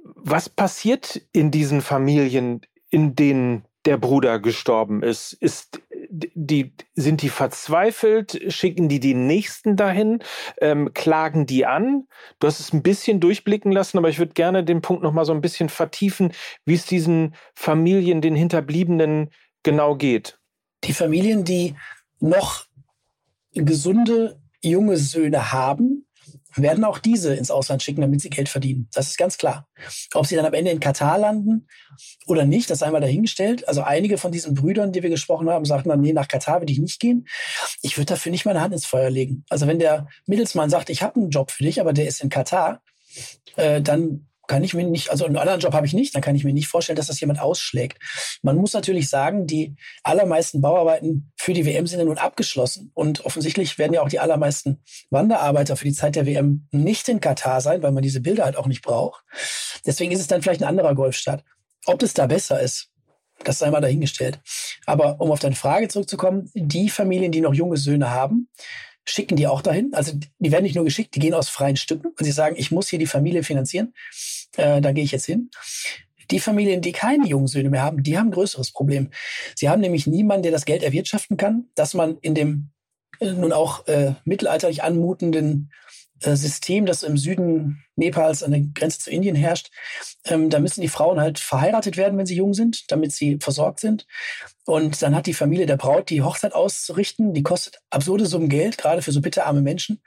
Was 0.02 0.50
passiert 0.50 1.22
in 1.32 1.50
diesen 1.50 1.80
Familien, 1.80 2.60
in 2.90 3.16
denen 3.16 3.64
der 3.84 3.96
Bruder 3.96 4.38
gestorben 4.38 5.02
ist? 5.02 5.32
Ist 5.32 5.82
die, 6.10 6.74
sind 6.94 7.22
die 7.22 7.28
verzweifelt? 7.28 8.52
Schicken 8.52 8.88
die 8.88 9.00
den 9.00 9.26
Nächsten 9.26 9.76
dahin? 9.76 10.20
Ähm, 10.60 10.92
klagen 10.94 11.46
die 11.46 11.66
an? 11.66 12.06
Du 12.38 12.46
hast 12.46 12.60
es 12.60 12.72
ein 12.72 12.82
bisschen 12.82 13.20
durchblicken 13.20 13.72
lassen, 13.72 13.98
aber 13.98 14.08
ich 14.08 14.18
würde 14.18 14.32
gerne 14.32 14.64
den 14.64 14.82
Punkt 14.82 15.02
noch 15.02 15.12
mal 15.12 15.24
so 15.24 15.32
ein 15.32 15.40
bisschen 15.40 15.68
vertiefen, 15.68 16.32
wie 16.64 16.74
es 16.74 16.86
diesen 16.86 17.34
Familien, 17.54 18.20
den 18.20 18.34
Hinterbliebenen 18.34 19.30
genau 19.62 19.96
geht. 19.96 20.38
Die 20.84 20.92
Familien, 20.92 21.44
die 21.44 21.74
noch 22.20 22.66
gesunde 23.52 24.40
junge 24.62 24.96
Söhne 24.96 25.52
haben, 25.52 26.07
werden 26.62 26.84
auch 26.84 26.98
diese 26.98 27.34
ins 27.34 27.50
Ausland 27.50 27.82
schicken, 27.82 28.00
damit 28.00 28.20
sie 28.20 28.30
Geld 28.30 28.48
verdienen. 28.48 28.88
Das 28.92 29.08
ist 29.08 29.18
ganz 29.18 29.38
klar. 29.38 29.68
Ob 30.14 30.26
sie 30.26 30.36
dann 30.36 30.46
am 30.46 30.54
Ende 30.54 30.70
in 30.70 30.80
Katar 30.80 31.18
landen 31.18 31.66
oder 32.26 32.44
nicht, 32.44 32.70
das 32.70 32.82
einmal 32.82 33.00
dahingestellt. 33.00 33.66
Also 33.68 33.82
einige 33.82 34.18
von 34.18 34.32
diesen 34.32 34.54
Brüdern, 34.54 34.92
die 34.92 35.02
wir 35.02 35.10
gesprochen 35.10 35.48
haben, 35.50 35.64
sagten 35.64 35.88
dann, 35.88 36.00
nee, 36.00 36.12
nach 36.12 36.28
Katar 36.28 36.60
will 36.60 36.70
ich 36.70 36.78
nicht 36.78 37.00
gehen. 37.00 37.26
Ich 37.82 37.96
würde 37.96 38.06
dafür 38.06 38.32
nicht 38.32 38.44
meine 38.44 38.60
Hand 38.60 38.72
ins 38.72 38.86
Feuer 38.86 39.10
legen. 39.10 39.44
Also 39.48 39.66
wenn 39.66 39.78
der 39.78 40.08
Mittelsmann 40.26 40.70
sagt, 40.70 40.90
ich 40.90 41.02
habe 41.02 41.20
einen 41.20 41.30
Job 41.30 41.50
für 41.50 41.64
dich, 41.64 41.80
aber 41.80 41.92
der 41.92 42.06
ist 42.06 42.22
in 42.22 42.28
Katar, 42.28 42.82
äh, 43.56 43.80
dann 43.80 44.28
kann 44.48 44.64
ich 44.64 44.74
mir 44.74 44.84
nicht, 44.84 45.10
also 45.10 45.26
einen 45.26 45.36
anderen 45.36 45.60
Job 45.60 45.74
habe 45.74 45.86
ich 45.86 45.92
nicht, 45.92 46.14
dann 46.14 46.22
kann 46.22 46.34
ich 46.34 46.42
mir 46.42 46.52
nicht 46.52 46.66
vorstellen, 46.66 46.96
dass 46.96 47.06
das 47.06 47.20
jemand 47.20 47.40
ausschlägt. 47.40 48.02
Man 48.42 48.56
muss 48.56 48.72
natürlich 48.72 49.08
sagen, 49.08 49.46
die 49.46 49.76
allermeisten 50.02 50.60
Bauarbeiten 50.60 51.30
für 51.36 51.52
die 51.52 51.64
WM 51.64 51.86
sind 51.86 52.00
ja 52.00 52.04
nun 52.04 52.18
abgeschlossen 52.18 52.90
und 52.94 53.24
offensichtlich 53.24 53.78
werden 53.78 53.92
ja 53.92 54.02
auch 54.02 54.08
die 54.08 54.18
allermeisten 54.18 54.82
Wanderarbeiter 55.10 55.76
für 55.76 55.84
die 55.84 55.92
Zeit 55.92 56.16
der 56.16 56.26
WM 56.26 56.66
nicht 56.72 57.08
in 57.08 57.20
Katar 57.20 57.60
sein, 57.60 57.82
weil 57.82 57.92
man 57.92 58.02
diese 58.02 58.20
Bilder 58.20 58.44
halt 58.44 58.56
auch 58.56 58.66
nicht 58.66 58.82
braucht. 58.82 59.22
Deswegen 59.86 60.12
ist 60.12 60.20
es 60.20 60.26
dann 60.26 60.42
vielleicht 60.42 60.62
ein 60.62 60.68
anderer 60.68 60.94
Golfstaat. 60.94 61.44
Ob 61.86 61.98
das 61.98 62.14
da 62.14 62.26
besser 62.26 62.60
ist, 62.60 62.90
das 63.44 63.58
sei 63.58 63.70
mal 63.70 63.80
dahingestellt. 63.80 64.40
Aber 64.86 65.20
um 65.20 65.30
auf 65.30 65.38
deine 65.38 65.54
Frage 65.54 65.88
zurückzukommen, 65.88 66.50
die 66.54 66.88
Familien, 66.88 67.32
die 67.32 67.40
noch 67.40 67.54
junge 67.54 67.76
Söhne 67.76 68.10
haben, 68.10 68.48
schicken 69.08 69.36
die 69.36 69.46
auch 69.46 69.62
dahin. 69.62 69.94
Also 69.94 70.12
die 70.38 70.52
werden 70.52 70.64
nicht 70.64 70.76
nur 70.76 70.84
geschickt, 70.84 71.14
die 71.14 71.20
gehen 71.20 71.34
aus 71.34 71.48
freien 71.48 71.76
Stücken 71.76 72.08
und 72.08 72.24
sie 72.24 72.32
sagen, 72.32 72.56
ich 72.58 72.70
muss 72.70 72.88
hier 72.88 72.98
die 72.98 73.06
Familie 73.06 73.42
finanzieren, 73.42 73.94
äh, 74.56 74.80
da 74.80 74.92
gehe 74.92 75.04
ich 75.04 75.12
jetzt 75.12 75.26
hin. 75.26 75.50
Die 76.30 76.40
Familien, 76.40 76.82
die 76.82 76.92
keine 76.92 77.26
jungen 77.26 77.46
Söhne 77.46 77.70
mehr 77.70 77.82
haben, 77.82 78.02
die 78.02 78.18
haben 78.18 78.28
ein 78.28 78.32
größeres 78.32 78.72
Problem. 78.72 79.10
Sie 79.54 79.68
haben 79.68 79.80
nämlich 79.80 80.06
niemanden, 80.06 80.42
der 80.42 80.52
das 80.52 80.66
Geld 80.66 80.82
erwirtschaften 80.82 81.38
kann, 81.38 81.68
dass 81.74 81.94
man 81.94 82.18
in 82.18 82.34
dem 82.34 82.70
äh, 83.20 83.32
nun 83.32 83.52
auch 83.52 83.86
äh, 83.86 84.14
mittelalterlich 84.24 84.82
anmutenden 84.82 85.70
System, 86.20 86.86
das 86.86 87.02
im 87.02 87.16
Süden 87.16 87.84
Nepals 87.96 88.42
an 88.42 88.50
der 88.50 88.60
Grenze 88.74 88.98
zu 88.98 89.10
Indien 89.10 89.36
herrscht, 89.36 89.70
ähm, 90.24 90.50
da 90.50 90.60
müssen 90.60 90.80
die 90.80 90.88
Frauen 90.88 91.20
halt 91.20 91.38
verheiratet 91.38 91.96
werden, 91.96 92.18
wenn 92.18 92.26
sie 92.26 92.36
jung 92.36 92.54
sind, 92.54 92.90
damit 92.90 93.12
sie 93.12 93.38
versorgt 93.40 93.80
sind. 93.80 94.06
Und 94.64 95.00
dann 95.02 95.14
hat 95.14 95.26
die 95.26 95.34
Familie 95.34 95.66
der 95.66 95.76
Braut 95.76 96.10
die 96.10 96.22
Hochzeit 96.22 96.54
auszurichten. 96.54 97.34
Die 97.34 97.42
kostet 97.42 97.78
absurde 97.90 98.26
Summen 98.26 98.48
Geld, 98.48 98.78
gerade 98.78 99.02
für 99.02 99.12
so 99.12 99.20
bitterarme 99.20 99.62
Menschen. 99.62 100.02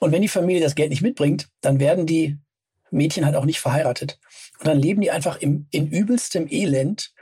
Und 0.00 0.12
wenn 0.12 0.22
die 0.22 0.28
Familie 0.28 0.62
das 0.62 0.74
Geld 0.74 0.90
nicht 0.90 1.02
mitbringt, 1.02 1.48
dann 1.60 1.80
werden 1.80 2.06
die 2.06 2.38
Mädchen 2.90 3.26
halt 3.26 3.36
auch 3.36 3.44
nicht 3.44 3.60
verheiratet. 3.60 4.18
Und 4.58 4.66
dann 4.66 4.78
leben 4.78 5.00
die 5.00 5.10
einfach 5.10 5.38
im, 5.40 5.66
in 5.70 5.88
übelstem 5.88 6.46
Elend 6.48 7.12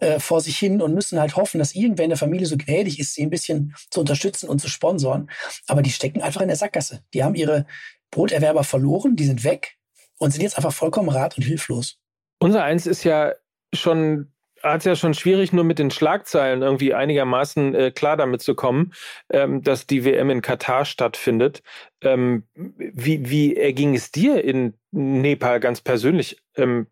äh, 0.00 0.18
vor 0.18 0.40
sich 0.40 0.58
hin 0.58 0.82
und 0.82 0.94
müssen 0.94 1.20
halt 1.20 1.36
hoffen, 1.36 1.58
dass 1.58 1.74
irgendwer 1.74 2.04
in 2.04 2.10
der 2.10 2.18
Familie 2.18 2.46
so 2.46 2.56
gnädig 2.56 2.98
ist, 2.98 3.14
sie 3.14 3.22
ein 3.22 3.30
bisschen 3.30 3.74
zu 3.90 4.00
unterstützen 4.00 4.48
und 4.48 4.60
zu 4.60 4.68
sponsoren. 4.68 5.30
Aber 5.66 5.82
die 5.82 5.90
stecken 5.90 6.22
einfach 6.22 6.40
in 6.40 6.48
der 6.48 6.56
Sackgasse. 6.56 7.02
Die 7.14 7.24
haben 7.24 7.34
ihre 7.34 7.66
Broterwerber 8.10 8.64
verloren, 8.64 9.16
die 9.16 9.26
sind 9.26 9.44
weg 9.44 9.76
und 10.18 10.32
sind 10.32 10.42
jetzt 10.42 10.56
einfach 10.56 10.72
vollkommen 10.72 11.08
rat 11.08 11.36
und 11.36 11.42
hilflos. 11.42 11.98
Unser 12.38 12.64
Eins 12.64 12.86
ist 12.86 13.04
ja 13.04 13.32
schon 13.72 14.33
hat 14.64 14.80
es 14.80 14.84
ja 14.84 14.96
schon 14.96 15.14
schwierig, 15.14 15.52
nur 15.52 15.64
mit 15.64 15.78
den 15.78 15.90
Schlagzeilen 15.90 16.62
irgendwie 16.62 16.94
einigermaßen 16.94 17.74
äh, 17.74 17.90
klar 17.90 18.16
damit 18.16 18.42
zu 18.42 18.54
kommen, 18.54 18.92
ähm, 19.30 19.62
dass 19.62 19.86
die 19.86 20.04
WM 20.04 20.30
in 20.30 20.42
Katar 20.42 20.84
stattfindet. 20.84 21.62
Ähm, 22.00 22.44
wie, 22.54 23.28
wie 23.28 23.56
erging 23.56 23.94
es 23.94 24.10
dir 24.10 24.42
in 24.42 24.74
Nepal 24.90 25.60
ganz 25.60 25.80
persönlich? 25.80 26.42
Ähm, 26.56 26.86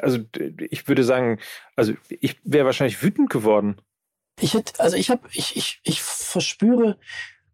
also 0.00 0.18
ich 0.70 0.88
würde 0.88 1.04
sagen, 1.04 1.40
also 1.76 1.92
ich 2.08 2.36
wäre 2.44 2.66
wahrscheinlich 2.66 3.02
wütend 3.02 3.28
geworden. 3.28 3.80
Ich 4.40 4.54
hätte, 4.54 4.80
also 4.80 4.96
ich 4.96 5.10
habe, 5.10 5.22
ich, 5.32 5.56
ich, 5.56 5.80
ich 5.82 6.02
verspüre 6.02 6.96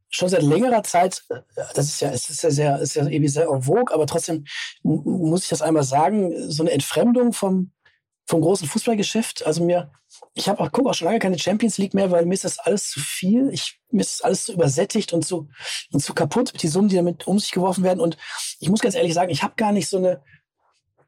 schon 0.08 0.28
seit 0.28 0.42
längerer 0.42 0.82
Zeit, 0.82 1.24
äh, 1.30 1.40
das 1.74 1.86
ist 1.86 2.00
ja, 2.00 2.10
es 2.10 2.30
ist 2.30 2.42
ja 2.42 2.50
sehr, 2.50 2.78
ist 2.78 2.94
ja 2.94 3.04
irgendwie 3.04 3.28
sehr 3.28 3.48
en 3.48 3.62
vogue, 3.62 3.92
aber 3.92 4.06
trotzdem 4.06 4.44
muss 4.82 5.44
ich 5.44 5.48
das 5.48 5.62
einmal 5.62 5.82
sagen, 5.82 6.50
so 6.50 6.62
eine 6.62 6.72
Entfremdung 6.72 7.32
vom, 7.32 7.72
vom 8.26 8.40
großen 8.40 8.66
Fußballgeschäft. 8.68 9.46
Also 9.46 9.64
mir, 9.64 9.90
ich 10.34 10.48
habe 10.48 10.60
auch, 10.60 10.72
gucke 10.72 10.90
auch 10.90 10.94
schon 10.94 11.06
lange 11.06 11.18
keine 11.20 11.38
Champions 11.38 11.78
League 11.78 11.94
mehr, 11.94 12.10
weil 12.10 12.26
mir 12.26 12.34
ist 12.34 12.44
das 12.44 12.58
alles 12.58 12.90
zu 12.90 13.00
viel. 13.00 13.50
Ich, 13.52 13.80
mir 13.90 14.00
ist 14.00 14.14
das 14.14 14.22
alles 14.22 14.44
zu 14.44 14.52
übersättigt 14.52 15.12
und 15.12 15.24
zu, 15.24 15.48
und 15.92 16.00
zu 16.00 16.12
kaputt 16.12 16.52
mit 16.52 16.62
die 16.62 16.68
Summen, 16.68 16.88
die 16.88 16.96
damit 16.96 17.26
um 17.26 17.38
sich 17.38 17.52
geworfen 17.52 17.84
werden. 17.84 18.00
Und 18.00 18.16
ich 18.58 18.68
muss 18.68 18.80
ganz 18.80 18.94
ehrlich 18.94 19.14
sagen, 19.14 19.30
ich 19.30 19.42
habe 19.42 19.54
gar 19.56 19.72
nicht 19.72 19.88
so 19.88 19.98
eine, 19.98 20.22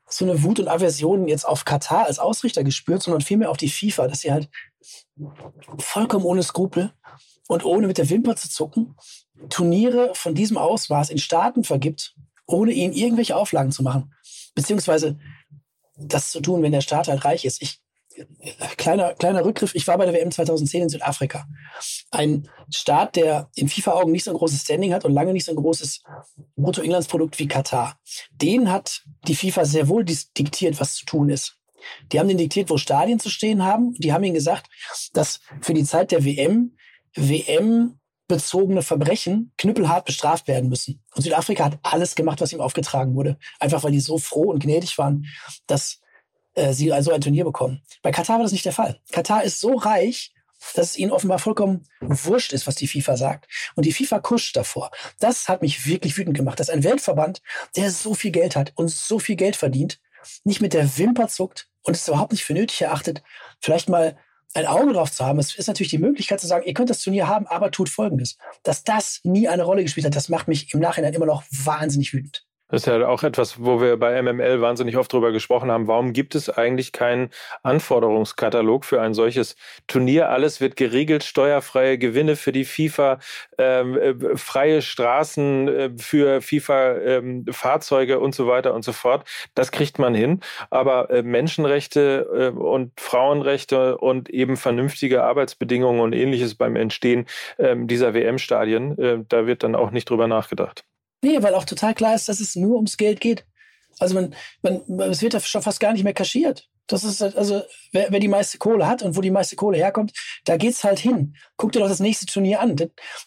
so 0.09 0.24
eine 0.24 0.42
Wut 0.42 0.61
und 0.61 0.68
Aversion 0.68 1.28
jetzt 1.28 1.46
auf 1.46 1.64
Katar 1.64 2.07
als 2.07 2.18
Ausrichter 2.18 2.64
gespürt, 2.64 3.02
sondern 3.02 3.20
vielmehr 3.20 3.50
auf 3.50 3.59
die 3.59 3.68
FIFA, 3.68 4.09
dass 4.09 4.20
sie 4.20 4.33
halt 4.33 4.48
vollkommen 5.78 6.24
ohne 6.24 6.42
Skrupel 6.42 6.92
und 7.48 7.64
ohne 7.64 7.88
mit 7.88 7.98
der 7.98 8.09
Wimper 8.09 8.37
zu 8.37 8.48
zucken 8.48 8.96
Turniere 9.50 10.12
von 10.14 10.35
diesem 10.35 10.57
Ausmaß 10.57 11.11
in 11.11 11.18
Staaten 11.18 11.64
vergibt, 11.64 12.14
ohne 12.46 12.72
ihnen 12.72 12.92
irgendwelche 12.92 13.37
Auflagen 13.37 13.70
zu 13.70 13.83
machen. 13.83 14.12
Beziehungsweise 14.54 15.18
das 15.98 16.30
zu 16.30 16.40
tun, 16.40 16.62
wenn 16.62 16.72
der 16.72 16.80
Staat 16.80 17.08
halt 17.08 17.24
reich 17.24 17.44
ist. 17.44 17.62
Ich, 17.62 17.80
kleiner, 18.76 19.14
kleiner 19.14 19.44
Rückgriff, 19.44 19.74
ich 19.74 19.87
war 19.87 19.98
bei 19.98 20.04
der 20.04 20.14
WM 20.14 20.30
2010 20.30 20.82
in 20.82 20.88
Südafrika. 20.88 21.46
Ein 22.11 22.48
Staat, 22.72 23.16
der 23.16 23.50
in 23.54 23.68
FIFA-Augen 23.68 24.12
nicht 24.12 24.24
so 24.24 24.30
ein 24.30 24.37
großes 24.37 24.62
Standing 24.62 24.92
hat 24.92 25.04
und 25.04 25.12
lange 25.12 25.32
nicht 25.32 25.44
so 25.44 25.52
ein 25.52 25.56
großes 25.56 26.02
Bruttoinlandsprodukt 26.56 27.38
wie 27.38 27.48
Katar. 27.48 27.98
Den 28.30 28.70
hat 28.70 29.04
die 29.26 29.37
FIFA 29.37 29.64
sehr 29.64 29.88
wohl 29.88 30.04
diktiert, 30.04 30.80
was 30.80 30.94
zu 30.94 31.04
tun 31.04 31.28
ist. 31.28 31.56
Die 32.12 32.18
haben 32.18 32.28
den 32.28 32.38
diktiert, 32.38 32.70
wo 32.70 32.76
Stadien 32.76 33.20
zu 33.20 33.30
stehen 33.30 33.64
haben. 33.64 33.94
Die 33.94 34.12
haben 34.12 34.24
ihnen 34.24 34.34
gesagt, 34.34 34.66
dass 35.12 35.40
für 35.61 35.74
die 35.74 35.84
Zeit 35.84 36.11
der 36.11 36.24
WM 36.24 36.74
WM 37.14 37.97
bezogene 38.28 38.82
Verbrechen 38.82 39.52
knüppelhart 39.56 40.04
bestraft 40.04 40.46
werden 40.46 40.68
müssen. 40.68 41.02
Und 41.14 41.22
Südafrika 41.22 41.64
hat 41.64 41.78
alles 41.82 42.14
gemacht, 42.14 42.40
was 42.40 42.52
ihm 42.52 42.60
aufgetragen 42.60 43.14
wurde. 43.14 43.38
Einfach 43.58 43.82
weil 43.82 43.92
die 43.92 44.00
so 44.00 44.18
froh 44.18 44.50
und 44.50 44.62
gnädig 44.62 44.98
waren, 44.98 45.26
dass 45.66 46.00
äh, 46.54 46.72
sie 46.72 46.92
also 46.92 47.10
ein 47.10 47.22
Turnier 47.22 47.44
bekommen. 47.44 47.82
Bei 48.02 48.10
Katar 48.10 48.36
war 48.36 48.42
das 48.42 48.52
nicht 48.52 48.66
der 48.66 48.72
Fall. 48.72 49.00
Katar 49.10 49.42
ist 49.42 49.60
so 49.60 49.74
reich, 49.74 50.34
dass 50.74 50.90
es 50.90 50.98
ihnen 50.98 51.12
offenbar 51.12 51.38
vollkommen 51.38 51.84
wurscht 52.00 52.52
ist, 52.52 52.66
was 52.66 52.74
die 52.74 52.88
FIFA 52.88 53.16
sagt. 53.16 53.48
Und 53.76 53.86
die 53.86 53.92
FIFA 53.92 54.20
kuscht 54.20 54.56
davor. 54.56 54.90
Das 55.20 55.48
hat 55.48 55.62
mich 55.62 55.86
wirklich 55.86 56.18
wütend 56.18 56.36
gemacht, 56.36 56.60
dass 56.60 56.70
ein 56.70 56.84
Weltverband, 56.84 57.42
der 57.76 57.90
so 57.90 58.14
viel 58.14 58.32
Geld 58.32 58.56
hat 58.56 58.72
und 58.74 58.88
so 58.88 59.18
viel 59.18 59.36
Geld 59.36 59.56
verdient, 59.56 60.00
nicht 60.44 60.60
mit 60.60 60.74
der 60.74 60.98
Wimper 60.98 61.28
zuckt 61.28 61.68
und 61.82 61.94
es 61.96 62.08
überhaupt 62.08 62.32
nicht 62.32 62.44
für 62.44 62.54
nötig 62.54 62.82
erachtet, 62.82 63.22
vielleicht 63.60 63.88
mal 63.88 64.18
ein 64.54 64.66
Auge 64.66 64.92
drauf 64.92 65.12
zu 65.12 65.24
haben. 65.24 65.38
Es 65.38 65.54
ist 65.54 65.66
natürlich 65.66 65.90
die 65.90 65.98
Möglichkeit 65.98 66.40
zu 66.40 66.46
sagen, 66.46 66.66
ihr 66.66 66.74
könnt 66.74 66.90
das 66.90 67.02
Turnier 67.02 67.28
haben, 67.28 67.46
aber 67.46 67.70
tut 67.70 67.88
Folgendes. 67.88 68.38
Dass 68.62 68.84
das 68.84 69.20
nie 69.24 69.48
eine 69.48 69.62
Rolle 69.62 69.82
gespielt 69.82 70.06
hat, 70.06 70.16
das 70.16 70.28
macht 70.28 70.48
mich 70.48 70.72
im 70.72 70.80
Nachhinein 70.80 71.14
immer 71.14 71.26
noch 71.26 71.44
wahnsinnig 71.50 72.12
wütend. 72.12 72.47
Das 72.70 72.83
ist 72.83 72.87
ja 72.87 73.09
auch 73.09 73.22
etwas, 73.22 73.64
wo 73.64 73.81
wir 73.81 73.96
bei 73.96 74.20
MML 74.20 74.61
wahnsinnig 74.61 74.98
oft 74.98 75.11
drüber 75.11 75.33
gesprochen 75.33 75.70
haben. 75.70 75.87
Warum 75.88 76.12
gibt 76.12 76.35
es 76.35 76.50
eigentlich 76.50 76.92
keinen 76.92 77.31
Anforderungskatalog 77.62 78.85
für 78.85 79.00
ein 79.00 79.14
solches 79.14 79.57
Turnier? 79.87 80.28
Alles 80.28 80.61
wird 80.61 80.76
geregelt, 80.76 81.24
steuerfreie 81.24 81.96
Gewinne 81.96 82.37
für 82.37 82.52
die 82.52 82.66
FIFA, 82.66 83.20
ähm, 83.57 83.96
äh, 83.96 84.37
freie 84.37 84.83
Straßen 84.83 85.68
äh, 85.68 85.90
für 85.96 86.42
FIFA-Fahrzeuge 86.42 88.14
ähm, 88.14 88.22
und 88.22 88.35
so 88.35 88.46
weiter 88.46 88.74
und 88.74 88.85
so 88.85 88.92
fort. 88.92 89.26
Das 89.54 89.72
kriegt 89.72 89.98
man 89.98 90.14
hin. 90.14 90.40
Aber 90.68 91.09
äh, 91.09 91.22
Menschenrechte 91.22 92.52
äh, 92.54 92.59
und 92.59 92.92
Frauenrechte 93.00 93.96
und 93.96 94.28
eben 94.28 94.59
vernünftige 94.59 95.24
Arbeitsbedingungen 95.24 96.00
und 96.00 96.12
ähnliches 96.12 96.54
beim 96.54 96.76
Entstehen 96.76 97.26
ähm, 97.59 97.87
dieser 97.87 98.12
WM-Stadien, 98.12 98.98
äh, 98.98 99.24
da 99.26 99.46
wird 99.46 99.62
dann 99.62 99.74
auch 99.74 99.90
nicht 99.90 100.11
drüber 100.11 100.28
nachgedacht. 100.28 100.85
Nee, 101.22 101.42
weil 101.42 101.54
auch 101.54 101.64
total 101.64 101.94
klar 101.94 102.14
ist, 102.14 102.28
dass 102.28 102.40
es 102.40 102.57
nur 102.57 102.76
ums 102.76 102.96
Geld 102.96 103.20
geht. 103.20 103.44
Also 103.98 104.14
man, 104.14 104.35
man, 104.62 104.83
es 105.11 105.22
wird 105.22 105.35
ja 105.35 105.40
schon 105.40 105.62
fast 105.62 105.81
gar 105.81 105.92
nicht 105.92 106.04
mehr 106.04 106.14
kaschiert. 106.14 106.68
Das 106.87 107.04
ist 107.04 107.20
also, 107.20 107.62
wer, 107.92 108.11
wer 108.11 108.20
die 108.20 108.28
meiste 108.28 108.59
Kohle 108.59 108.87
hat 108.87 109.02
und 109.02 109.14
wo 109.16 109.20
die 109.20 109.31
meiste 109.31 109.57
Kohle 109.57 109.76
herkommt, 109.76 110.12
da 110.44 110.57
geht's 110.57 110.85
halt 110.85 110.98
hin. 110.98 111.37
Guck 111.57 111.72
dir 111.72 111.81
doch 111.81 111.88
das 111.88 112.00
nächste 112.00 112.26
Turnier 112.26 112.61
an. 112.61 112.76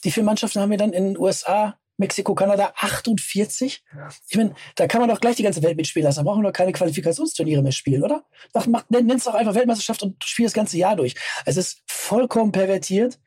Die 0.03 0.11
vier 0.11 0.23
Mannschaften 0.23 0.59
haben 0.59 0.71
wir 0.71 0.77
dann 0.77 0.93
in 0.93 1.13
den 1.13 1.17
USA, 1.17 1.77
Mexiko, 1.97 2.33
Kanada 2.33 2.73
48. 2.75 3.83
Ich 4.27 4.37
meine, 4.37 4.55
da 4.75 4.87
kann 4.87 4.99
man 4.99 5.09
doch 5.09 5.21
gleich 5.21 5.35
die 5.35 5.43
ganze 5.43 5.61
Welt 5.61 5.77
mitspielen 5.77 6.05
lassen. 6.05 6.19
Da 6.19 6.23
brauchen 6.23 6.41
wir 6.41 6.49
doch 6.49 6.57
keine 6.57 6.71
Qualifikationsturniere 6.71 7.61
mehr 7.61 7.71
spielen, 7.71 8.03
oder? 8.03 8.25
Mach, 8.53 8.65
mach, 8.65 8.83
doch 8.89 9.35
einfach 9.35 9.53
Weltmeisterschaft 9.53 10.01
und 10.01 10.23
spiel 10.23 10.45
das 10.45 10.53
ganze 10.53 10.77
Jahr 10.77 10.95
durch. 10.95 11.13
Es 11.45 11.55
ist 11.55 11.83
vollkommen 11.85 12.51
pervertiert 12.51 13.19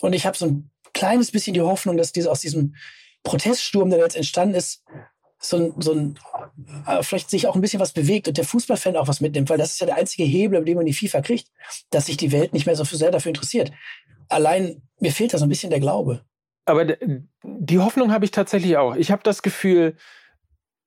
und 0.00 0.12
ich 0.12 0.26
habe 0.26 0.36
so 0.36 0.46
ein 0.46 0.70
kleines 0.92 1.30
bisschen 1.30 1.54
die 1.54 1.60
Hoffnung, 1.60 1.96
dass 1.96 2.12
diese 2.12 2.30
aus 2.30 2.40
diesem 2.40 2.74
Proteststurm, 3.26 3.90
der 3.90 3.98
jetzt 3.98 4.16
entstanden 4.16 4.54
ist, 4.54 4.84
so 5.38 5.56
ein, 5.56 5.74
so 5.78 5.92
ein 5.92 6.18
äh, 6.86 7.02
vielleicht 7.02 7.28
sich 7.28 7.46
auch 7.46 7.56
ein 7.56 7.60
bisschen 7.60 7.80
was 7.80 7.92
bewegt 7.92 8.28
und 8.28 8.38
der 8.38 8.44
Fußballfan 8.44 8.96
auch 8.96 9.08
was 9.08 9.20
mitnimmt, 9.20 9.50
weil 9.50 9.58
das 9.58 9.72
ist 9.72 9.80
ja 9.80 9.86
der 9.86 9.96
einzige 9.96 10.22
Hebel, 10.22 10.58
über 10.58 10.64
den 10.64 10.76
man 10.76 10.86
die 10.86 10.94
FIFA 10.94 11.20
kriegt, 11.20 11.48
dass 11.90 12.06
sich 12.06 12.16
die 12.16 12.32
Welt 12.32 12.52
nicht 12.52 12.66
mehr 12.66 12.76
so 12.76 12.84
sehr 12.84 13.10
dafür 13.10 13.30
interessiert. 13.30 13.72
Allein 14.28 14.80
mir 15.00 15.12
fehlt 15.12 15.34
da 15.34 15.38
so 15.38 15.44
ein 15.44 15.48
bisschen 15.48 15.70
der 15.70 15.80
Glaube. 15.80 16.24
Aber 16.64 16.84
die 16.84 17.78
Hoffnung 17.78 18.12
habe 18.12 18.24
ich 18.24 18.30
tatsächlich 18.30 18.76
auch. 18.76 18.96
Ich 18.96 19.10
habe 19.10 19.22
das 19.24 19.42
Gefühl, 19.42 19.96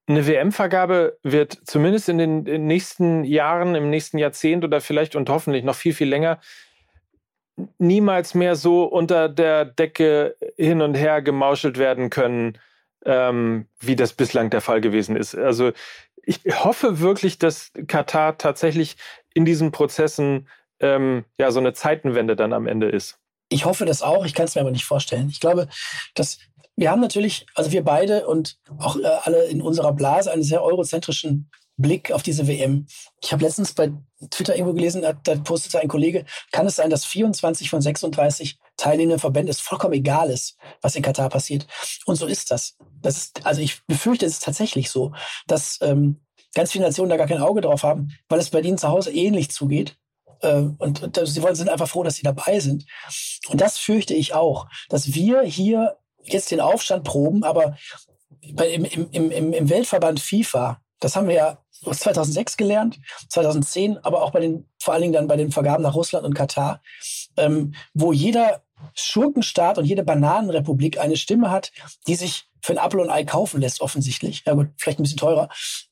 eine 0.07 0.25
WM-Vergabe 0.25 1.19
wird 1.21 1.57
zumindest 1.65 2.09
in 2.09 2.17
den 2.17 2.65
nächsten 2.65 3.23
Jahren, 3.25 3.75
im 3.75 3.89
nächsten 3.89 4.17
Jahrzehnt 4.17 4.63
oder 4.63 4.81
vielleicht 4.81 5.15
und 5.15 5.29
hoffentlich 5.29 5.63
noch 5.63 5.75
viel, 5.75 5.93
viel 5.93 6.09
länger 6.09 6.39
niemals 7.77 8.33
mehr 8.33 8.55
so 8.55 8.83
unter 8.83 9.29
der 9.29 9.65
Decke 9.65 10.35
hin 10.57 10.81
und 10.81 10.95
her 10.95 11.21
gemauschelt 11.21 11.77
werden 11.77 12.09
können, 12.09 12.57
ähm, 13.05 13.67
wie 13.79 13.95
das 13.95 14.13
bislang 14.13 14.49
der 14.49 14.61
Fall 14.61 14.81
gewesen 14.81 15.15
ist. 15.15 15.35
Also 15.35 15.71
ich 16.23 16.41
hoffe 16.63 16.99
wirklich, 16.99 17.39
dass 17.39 17.71
Katar 17.87 18.37
tatsächlich 18.37 18.97
in 19.33 19.45
diesen 19.45 19.71
Prozessen 19.71 20.47
ähm, 20.79 21.25
ja 21.39 21.51
so 21.51 21.59
eine 21.59 21.73
Zeitenwende 21.73 22.35
dann 22.35 22.53
am 22.53 22.67
Ende 22.67 22.89
ist. 22.89 23.17
Ich 23.49 23.65
hoffe 23.65 23.85
das 23.85 24.01
auch, 24.01 24.25
ich 24.25 24.35
kann 24.35 24.45
es 24.45 24.55
mir 24.55 24.61
aber 24.61 24.71
nicht 24.71 24.85
vorstellen. 24.85 25.29
Ich 25.29 25.39
glaube, 25.39 25.67
dass 26.13 26.39
wir 26.75 26.91
haben 26.91 27.01
natürlich, 27.01 27.45
also 27.55 27.71
wir 27.71 27.83
beide 27.83 28.27
und 28.27 28.57
auch 28.77 28.95
äh, 28.95 29.05
alle 29.23 29.45
in 29.45 29.61
unserer 29.61 29.91
Blase 29.91 30.31
einen 30.31 30.43
sehr 30.43 30.63
eurozentrischen 30.63 31.49
Blick 31.75 32.11
auf 32.11 32.23
diese 32.23 32.47
WM. 32.47 32.87
Ich 33.21 33.33
habe 33.33 33.43
letztens 33.43 33.73
bei 33.73 33.91
Twitter 34.29 34.55
irgendwo 34.55 34.73
gelesen, 34.73 35.01
da, 35.01 35.13
da 35.13 35.35
postete 35.35 35.79
ein 35.79 35.87
Kollege, 35.87 36.25
kann 36.51 36.67
es 36.67 36.75
sein, 36.75 36.89
dass 36.89 37.05
24 37.05 37.69
von 37.69 37.81
36 37.81 38.59
teilnehmenden 38.75 39.19
Verbänden 39.19 39.49
es 39.49 39.61
vollkommen 39.61 39.93
egal 39.93 40.29
ist, 40.29 40.57
was 40.81 40.95
in 40.95 41.03
Katar 41.03 41.29
passiert. 41.29 41.67
Und 42.05 42.15
so 42.15 42.25
ist 42.25 42.51
das. 42.51 42.77
Das 43.01 43.17
ist, 43.17 43.45
also 43.45 43.61
ich 43.61 43.85
befürchte, 43.85 44.25
es 44.25 44.33
ist 44.33 44.43
tatsächlich 44.43 44.89
so, 44.89 45.13
dass 45.47 45.79
ähm, 45.81 46.21
ganz 46.53 46.71
viele 46.71 46.85
Nationen 46.85 47.09
da 47.09 47.17
gar 47.17 47.27
kein 47.27 47.41
Auge 47.41 47.61
drauf 47.61 47.83
haben, 47.83 48.11
weil 48.27 48.39
es 48.39 48.49
bei 48.49 48.61
ihnen 48.61 48.77
zu 48.77 48.89
Hause 48.89 49.11
ähnlich 49.11 49.51
zugeht. 49.51 49.97
Äh, 50.41 50.63
und, 50.77 51.03
und 51.03 51.27
sie 51.27 51.41
wollen, 51.41 51.55
sind 51.55 51.69
einfach 51.69 51.87
froh, 51.87 52.03
dass 52.03 52.15
sie 52.15 52.23
dabei 52.23 52.59
sind. 52.59 52.85
Und 53.47 53.61
das 53.61 53.77
fürchte 53.77 54.13
ich 54.13 54.33
auch, 54.33 54.67
dass 54.89 55.13
wir 55.13 55.41
hier 55.41 55.97
jetzt 56.23 56.51
den 56.51 56.61
Aufstand 56.61 57.03
proben, 57.03 57.43
aber 57.43 57.77
bei, 58.53 58.69
im, 58.69 58.85
im, 58.85 59.31
im, 59.31 59.53
im 59.53 59.69
Weltverband 59.69 60.19
FIFA, 60.19 60.81
das 60.99 61.15
haben 61.15 61.27
wir 61.27 61.35
ja 61.35 61.63
2006 61.83 62.57
gelernt, 62.57 62.99
2010, 63.29 63.97
aber 63.99 64.21
auch 64.21 64.31
bei 64.31 64.39
den, 64.39 64.67
vor 64.79 64.93
allen 64.93 65.01
Dingen 65.01 65.13
dann 65.13 65.27
bei 65.27 65.37
den 65.37 65.51
Vergaben 65.51 65.83
nach 65.83 65.95
Russland 65.95 66.25
und 66.25 66.33
Katar, 66.33 66.81
ähm, 67.37 67.73
wo 67.93 68.13
jeder 68.13 68.63
Schurkenstaat 68.93 69.77
und 69.77 69.85
jede 69.85 70.03
Bananenrepublik 70.03 70.99
eine 70.99 71.17
Stimme 71.17 71.51
hat, 71.51 71.71
die 72.07 72.15
sich 72.15 72.45
für 72.61 72.73
ein 72.73 72.79
Apfel 72.79 72.99
und 72.99 73.09
Ei 73.09 73.23
kaufen 73.23 73.61
lässt, 73.61 73.81
offensichtlich. 73.81 74.43
Ja 74.45 74.53
gut, 74.53 74.69
vielleicht 74.77 74.99
ein 74.99 75.03
bisschen 75.03 75.17
teurer. 75.17 75.49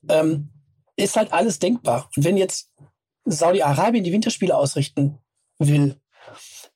Ähm, 0.09 0.49
ist 0.95 1.15
halt 1.15 1.31
alles 1.31 1.59
denkbar. 1.59 2.09
Und 2.15 2.23
wenn 2.23 2.37
jetzt 2.37 2.71
Saudi-Arabien 3.25 4.03
die 4.03 4.11
Winterspiele 4.11 4.55
ausrichten 4.55 5.19
will, 5.59 5.99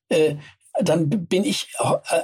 äh, 0.09 0.35
dann 0.79 1.09
bin 1.09 1.43
ich, 1.43 1.67
äh, 1.79 2.19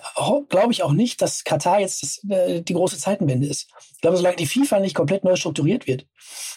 glaube 0.49 0.71
ich 0.71 0.83
auch 0.83 0.93
nicht, 0.93 1.21
dass 1.21 1.43
Katar 1.43 1.79
jetzt 1.79 2.03
das, 2.03 2.23
äh, 2.29 2.62
die 2.62 2.73
große 2.73 2.97
Zeitenwende 2.97 3.47
ist. 3.47 3.69
Ich 3.95 4.01
glaube, 4.01 4.17
solange 4.17 4.38
die 4.38 4.47
FIFA 4.47 4.79
nicht 4.79 4.95
komplett 4.95 5.23
neu 5.23 5.36
strukturiert 5.36 5.88
wird 5.88 6.07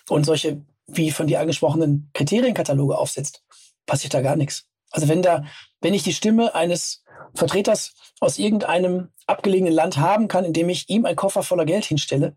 und 0.09 0.25
solche, 0.25 0.65
wie 0.87 1.11
von 1.11 1.27
dir 1.27 1.41
angesprochenen 1.41 2.11
Kriterienkataloge 2.15 2.97
aufsetzt, 2.97 3.43
passiert 3.87 4.15
da 4.15 4.21
gar 4.21 4.37
nichts. 4.37 4.67
Also 4.91 5.09
wenn 5.09 5.23
da, 5.23 5.45
wenn 5.81 5.95
ich 5.95 6.03
die 6.03 6.13
Stimme 6.13 6.55
eines 6.55 7.05
Vertreters 7.35 7.95
aus 8.21 8.39
irgendeinem 8.39 9.09
abgelegenen 9.27 9.73
Land 9.73 9.99
haben 9.99 10.29
kann, 10.29 10.45
indem 10.45 10.69
ich 10.69 10.89
ihm 10.89 11.07
einen 11.07 11.17
Koffer 11.17 11.43
voller 11.43 11.65
Geld 11.65 11.85
hinstelle, 11.85 12.37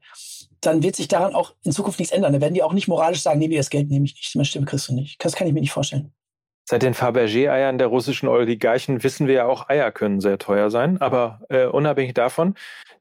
dann 0.61 0.83
wird 0.83 0.95
sich 0.95 1.07
daran 1.07 1.35
auch 1.35 1.53
in 1.63 1.71
Zukunft 1.71 1.99
nichts 1.99 2.13
ändern. 2.13 2.33
Dann 2.33 2.41
werden 2.41 2.53
die 2.53 2.63
auch 2.63 2.73
nicht 2.73 2.87
moralisch 2.87 3.21
sagen, 3.21 3.39
nee, 3.39 3.55
das 3.55 3.69
Geld 3.69 3.89
nehme 3.89 4.05
ich 4.05 4.13
nicht, 4.13 4.35
meine 4.35 4.45
Stimme 4.45 4.65
kriegst 4.65 4.87
du 4.87 4.93
nicht. 4.93 5.23
Das 5.23 5.33
kann 5.33 5.47
ich 5.47 5.53
mir 5.53 5.61
nicht 5.61 5.71
vorstellen. 5.71 6.13
Seit 6.65 6.81
den 6.81 6.93
Fabergé-Eiern 6.93 7.77
der 7.77 7.87
russischen 7.87 8.29
Oligarchen 8.29 9.03
wissen 9.03 9.27
wir 9.27 9.35
ja 9.35 9.45
auch, 9.45 9.69
Eier 9.69 9.91
können 9.91 10.21
sehr 10.21 10.37
teuer 10.37 10.69
sein. 10.69 10.99
Aber 11.01 11.41
äh, 11.49 11.65
unabhängig 11.65 12.13
davon, 12.13 12.55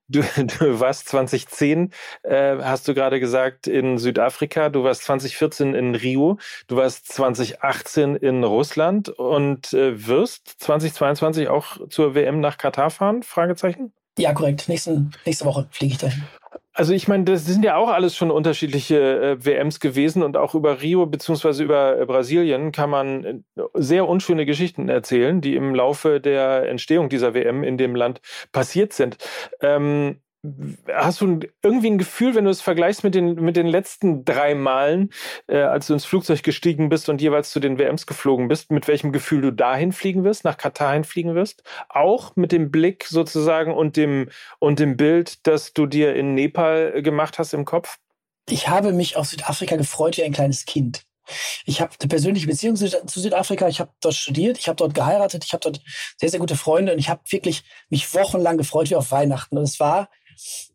du, 0.08 0.20
du 0.58 0.80
warst 0.80 1.08
2010, 1.08 1.92
äh, 2.22 2.56
hast 2.58 2.88
du 2.88 2.94
gerade 2.94 3.20
gesagt, 3.20 3.66
in 3.66 3.98
Südafrika, 3.98 4.68
du 4.68 4.82
warst 4.84 5.04
2014 5.04 5.74
in 5.74 5.94
Rio, 5.94 6.38
du 6.66 6.76
warst 6.76 7.12
2018 7.12 8.16
in 8.16 8.42
Russland 8.42 9.08
und 9.08 9.72
äh, 9.72 10.06
wirst 10.06 10.48
2022 10.58 11.48
auch 11.48 11.88
zur 11.88 12.14
WM 12.14 12.40
nach 12.40 12.58
Katar 12.58 12.90
fahren? 12.90 13.22
Fragezeichen? 13.22 13.92
Ja, 14.18 14.34
korrekt. 14.34 14.68
Nächsten, 14.68 15.12
nächste 15.24 15.44
Woche 15.44 15.68
fliege 15.70 15.92
ich 15.94 15.98
dahin. 15.98 16.24
Also 16.74 16.94
ich 16.94 17.06
meine, 17.06 17.24
das 17.24 17.44
sind 17.44 17.64
ja 17.64 17.76
auch 17.76 17.90
alles 17.90 18.16
schon 18.16 18.30
unterschiedliche 18.30 19.38
äh, 19.38 19.44
WMs 19.44 19.78
gewesen 19.78 20.22
und 20.22 20.38
auch 20.38 20.54
über 20.54 20.80
Rio 20.80 21.04
beziehungsweise 21.04 21.64
über 21.64 21.98
äh, 22.00 22.06
Brasilien 22.06 22.72
kann 22.72 22.88
man 22.88 23.24
äh, 23.24 23.62
sehr 23.74 24.08
unschöne 24.08 24.46
Geschichten 24.46 24.88
erzählen, 24.88 25.42
die 25.42 25.54
im 25.54 25.74
Laufe 25.74 26.20
der 26.20 26.68
Entstehung 26.68 27.10
dieser 27.10 27.34
WM 27.34 27.62
in 27.62 27.76
dem 27.76 27.94
Land 27.94 28.22
passiert 28.52 28.94
sind. 28.94 29.18
Ähm, 29.60 30.22
Hast 30.92 31.20
du 31.20 31.38
irgendwie 31.62 31.90
ein 31.90 31.98
Gefühl, 31.98 32.34
wenn 32.34 32.46
du 32.46 32.50
es 32.50 32.60
vergleichst 32.60 33.04
mit 33.04 33.14
den, 33.14 33.36
mit 33.36 33.54
den 33.54 33.68
letzten 33.68 34.24
drei 34.24 34.56
Malen, 34.56 35.12
äh, 35.46 35.58
als 35.58 35.86
du 35.86 35.92
ins 35.92 36.04
Flugzeug 36.04 36.42
gestiegen 36.42 36.88
bist 36.88 37.08
und 37.08 37.20
jeweils 37.20 37.50
zu 37.50 37.60
den 37.60 37.78
WMs 37.78 38.06
geflogen 38.06 38.48
bist, 38.48 38.72
mit 38.72 38.88
welchem 38.88 39.12
Gefühl 39.12 39.40
du 39.40 39.52
dahin 39.52 39.92
fliegen 39.92 40.24
wirst, 40.24 40.42
nach 40.42 40.56
Katar 40.56 40.94
hinfliegen 40.94 41.36
wirst? 41.36 41.62
Auch 41.88 42.34
mit 42.34 42.50
dem 42.50 42.72
Blick 42.72 43.04
sozusagen 43.04 43.72
und 43.72 43.96
dem, 43.96 44.30
und 44.58 44.80
dem 44.80 44.96
Bild, 44.96 45.46
das 45.46 45.74
du 45.74 45.86
dir 45.86 46.16
in 46.16 46.34
Nepal 46.34 47.02
gemacht 47.02 47.38
hast 47.38 47.54
im 47.54 47.64
Kopf? 47.64 47.98
Ich 48.48 48.66
habe 48.66 48.92
mich 48.92 49.16
auf 49.16 49.28
Südafrika 49.28 49.76
gefreut 49.76 50.16
wie 50.16 50.24
ein 50.24 50.32
kleines 50.32 50.64
Kind. 50.64 51.04
Ich 51.64 51.80
habe 51.80 51.92
eine 52.00 52.08
persönliche 52.08 52.48
Beziehung 52.48 52.74
zu 52.74 52.88
Südafrika. 53.06 53.68
Ich 53.68 53.78
habe 53.78 53.92
dort 54.00 54.14
studiert, 54.14 54.58
ich 54.58 54.66
habe 54.66 54.76
dort 54.76 54.94
geheiratet, 54.94 55.44
ich 55.44 55.52
habe 55.52 55.60
dort 55.60 55.80
sehr, 56.16 56.30
sehr 56.30 56.40
gute 56.40 56.56
Freunde 56.56 56.92
und 56.92 56.98
ich 56.98 57.08
habe 57.08 57.20
wirklich 57.30 57.62
mich 57.90 58.12
wochenlang 58.12 58.58
gefreut 58.58 58.90
wie 58.90 58.96
auf 58.96 59.12
Weihnachten. 59.12 59.56
Und 59.56 59.62
es 59.62 59.78
war 59.78 60.08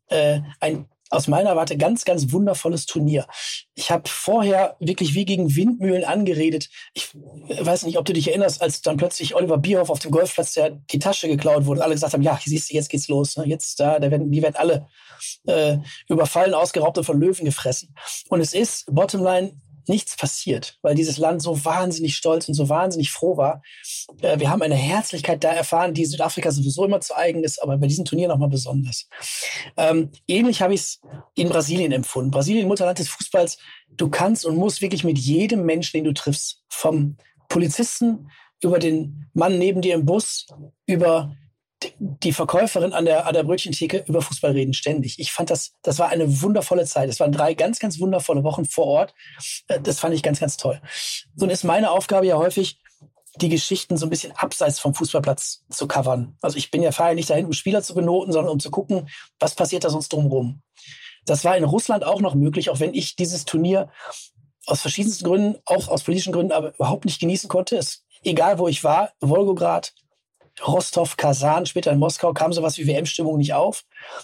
äh, 0.08 0.40
ein 0.60 0.88
aus 1.10 1.28
meiner 1.28 1.56
Warte 1.56 1.78
ganz, 1.78 2.06
ganz 2.06 2.32
wundervolles 2.32 2.86
Turnier. 2.86 3.28
Ich 3.76 3.92
habe 3.92 4.10
vorher 4.10 4.76
wirklich 4.80 5.14
wie 5.14 5.26
gegen 5.26 5.56
Windmühlen 5.56 6.04
angeredet. 6.04 6.70
Ich 6.94 7.10
weiß 7.14 7.84
nicht, 7.84 7.98
ob 7.98 8.06
du 8.06 8.14
dich 8.14 8.28
erinnerst, 8.28 8.62
als 8.62 8.82
dann 8.82 8.98
plötzlich 8.98 9.36
Oliver 9.36 9.58
Bierhoff 9.58 9.90
auf 9.90 10.00
dem 10.00 10.12
Golfplatz 10.12 10.54
der 10.54 10.72
die 10.72 11.00
Tasche 11.00 11.28
geklaut 11.28 11.66
wurde 11.66 11.80
und 11.80 11.86
alle 11.86 11.94
gesagt 11.94 12.14
haben, 12.14 12.24
ja, 12.24 12.40
siehst 12.44 12.70
du, 12.70 12.74
jetzt 12.74 12.90
geht's 12.90 13.08
los. 13.08 13.38
Ne? 13.38 13.46
Jetzt 13.48 13.80
da, 13.80 14.00
da 14.00 14.12
werden, 14.12 14.32
die 14.32 14.42
werden 14.42 14.56
alle 14.56 14.88
äh, 15.46 15.78
überfallen, 16.10 16.54
ausgeraubt 16.54 16.98
und 16.98 17.06
von 17.06 17.20
Löwen 17.20 17.46
gefressen. 17.46 17.96
Und 18.30 18.42
es 18.42 18.54
ist, 18.54 18.86
Bottomline, 18.94 19.54
nichts 19.88 20.16
passiert, 20.16 20.78
weil 20.82 20.96
dieses 20.96 21.18
Land 21.18 21.42
so 21.42 21.64
wahnsinnig 21.66 22.16
stolz 22.16 22.48
und 22.48 22.54
so 22.54 22.70
wahnsinnig 22.70 23.12
froh 23.12 23.38
war. 23.38 23.62
Äh, 24.22 24.40
wir 24.40 24.50
haben 24.50 24.62
eine 24.62 24.76
Herzlichkeit 24.76 25.44
da 25.44 25.52
erfahren, 25.52 25.94
die 25.94 26.06
Südafrika 26.06 26.52
sowieso 26.52 26.86
immer 26.86 27.02
zu 27.02 27.16
eigen 27.16 27.44
ist, 27.44 27.62
aber 27.62 27.78
bei 27.78 27.88
diesem 27.88 28.06
Turnier 28.06 28.28
nochmal 28.28 28.50
besonders. 28.50 29.08
Ähm, 29.78 30.12
ähnlich 30.28 30.62
habe 30.62 30.74
ich 30.74 30.82
es 30.82 31.02
in 31.36 31.50
Brasilien 31.50 31.92
empfunden. 31.92 32.32
Brasilien, 32.32 32.68
Mutterland 32.68 33.00
des 33.00 33.10
Fußballs, 33.10 33.58
du 33.90 34.10
kannst 34.10 34.46
und 34.46 34.56
musst 34.56 34.82
wirklich 34.82 35.04
mit 35.04 35.18
jedem 35.18 35.66
Menschen, 35.66 35.98
den 35.98 36.06
du 36.06 36.14
triffst, 36.14 36.64
vom 36.70 37.18
Polizisten 37.50 38.30
über 38.62 38.80
den 38.80 39.30
Mann 39.34 39.58
neben 39.58 39.82
dir 39.82 39.96
im 39.96 40.06
Bus, 40.06 40.48
über 40.86 41.36
die 42.00 42.34
Verkäuferin 42.34 42.94
an 42.94 43.06
der, 43.06 43.28
an 43.28 43.34
der 43.34 43.44
Brötchentheke 43.44 44.04
über 44.08 44.22
Fußball 44.22 44.52
reden, 44.52 44.74
ständig. 44.74 45.20
Ich 45.20 45.32
fand 45.32 45.50
das, 45.50 45.74
das 45.84 46.00
war 46.00 46.10
eine 46.10 46.42
wundervolle 46.42 46.86
Zeit. 46.86 47.10
Es 47.10 47.20
waren 47.20 47.32
drei 47.32 47.54
ganz, 47.54 47.80
ganz 47.80 48.00
wundervolle 48.00 48.44
Wochen 48.44 48.66
vor 48.66 48.86
Ort. 48.86 49.14
Äh, 49.68 49.80
das 49.82 50.00
fand 50.00 50.16
ich 50.16 50.24
ganz, 50.24 50.40
ganz 50.40 50.58
toll. 50.58 50.82
Nun 51.36 51.50
ist 51.50 51.64
meine 51.64 51.92
Aufgabe 51.92 52.26
ja 52.26 52.38
häufig, 52.38 52.80
die 53.36 53.50
Geschichten 53.50 53.98
so 53.98 54.08
ein 54.08 54.10
bisschen 54.10 54.32
abseits 54.34 54.80
vom 54.80 54.96
Fußballplatz 54.96 55.64
zu 55.70 55.88
covern. 55.88 56.36
Also 56.42 56.58
ich 56.58 56.72
bin 56.72 56.82
ja 56.82 56.92
freilich 56.92 57.18
nicht 57.18 57.30
dahin, 57.30 57.46
um 57.46 57.54
Spieler 57.54 57.84
zu 57.84 57.94
benoten, 57.94 58.34
sondern 58.34 58.52
um 58.52 58.60
zu 58.60 58.72
gucken, 58.72 59.10
was 59.40 59.54
passiert 59.54 59.84
da 59.84 59.90
sonst 59.90 60.12
drumherum. 60.12 60.64
Das 61.26 61.44
war 61.46 61.56
in 61.58 61.64
Russland 61.64 62.04
auch 62.04 62.22
noch 62.22 62.36
möglich, 62.36 62.70
auch 62.70 62.80
wenn 62.80 62.94
ich 62.94 63.16
dieses 63.16 63.46
Turnier 63.46 63.90
aus 64.66 64.82
verschiedensten 64.82 65.26
Gründen, 65.26 65.60
auch 65.66 65.88
aus 65.88 66.04
politischen 66.04 66.34
Gründen, 66.34 66.52
aber 66.52 66.74
überhaupt 66.74 67.06
nicht 67.06 67.20
genießen 67.20 67.50
konnte. 67.50 67.78
Es, 67.78 68.06
egal 68.24 68.60
wo 68.60 68.68
ich 68.68 68.84
war, 68.84 69.12
Wolgograd, 69.20 69.94
Rostov, 70.66 71.18
Kasan, 71.18 71.66
später 71.66 71.92
in 71.92 72.00
Moskau, 72.00 72.34
kam 72.34 72.54
sowas 72.54 72.78
wie 72.78 72.88
WM-Stimmung 72.88 73.38
nicht 73.38 73.54
auf. 73.54 73.84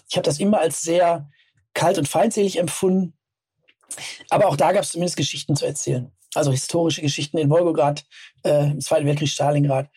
Ich 0.09 0.15
habe 0.15 0.25
das 0.25 0.39
immer 0.39 0.59
als 0.59 0.81
sehr 0.81 1.29
kalt 1.73 1.97
und 1.97 2.07
feindselig 2.07 2.57
empfunden. 2.57 3.13
Aber 4.29 4.47
auch 4.47 4.55
da 4.55 4.71
gab 4.71 4.83
es 4.83 4.91
zumindest 4.91 5.17
Geschichten 5.17 5.55
zu 5.55 5.65
erzählen. 5.65 6.11
Also 6.33 6.51
historische 6.51 7.01
Geschichten 7.01 7.37
in 7.37 7.49
Wolgograd, 7.49 8.05
äh, 8.43 8.71
im 8.71 8.81
Zweiten 8.81 9.05
Weltkrieg 9.05 9.29
Stalingrad. 9.29 9.89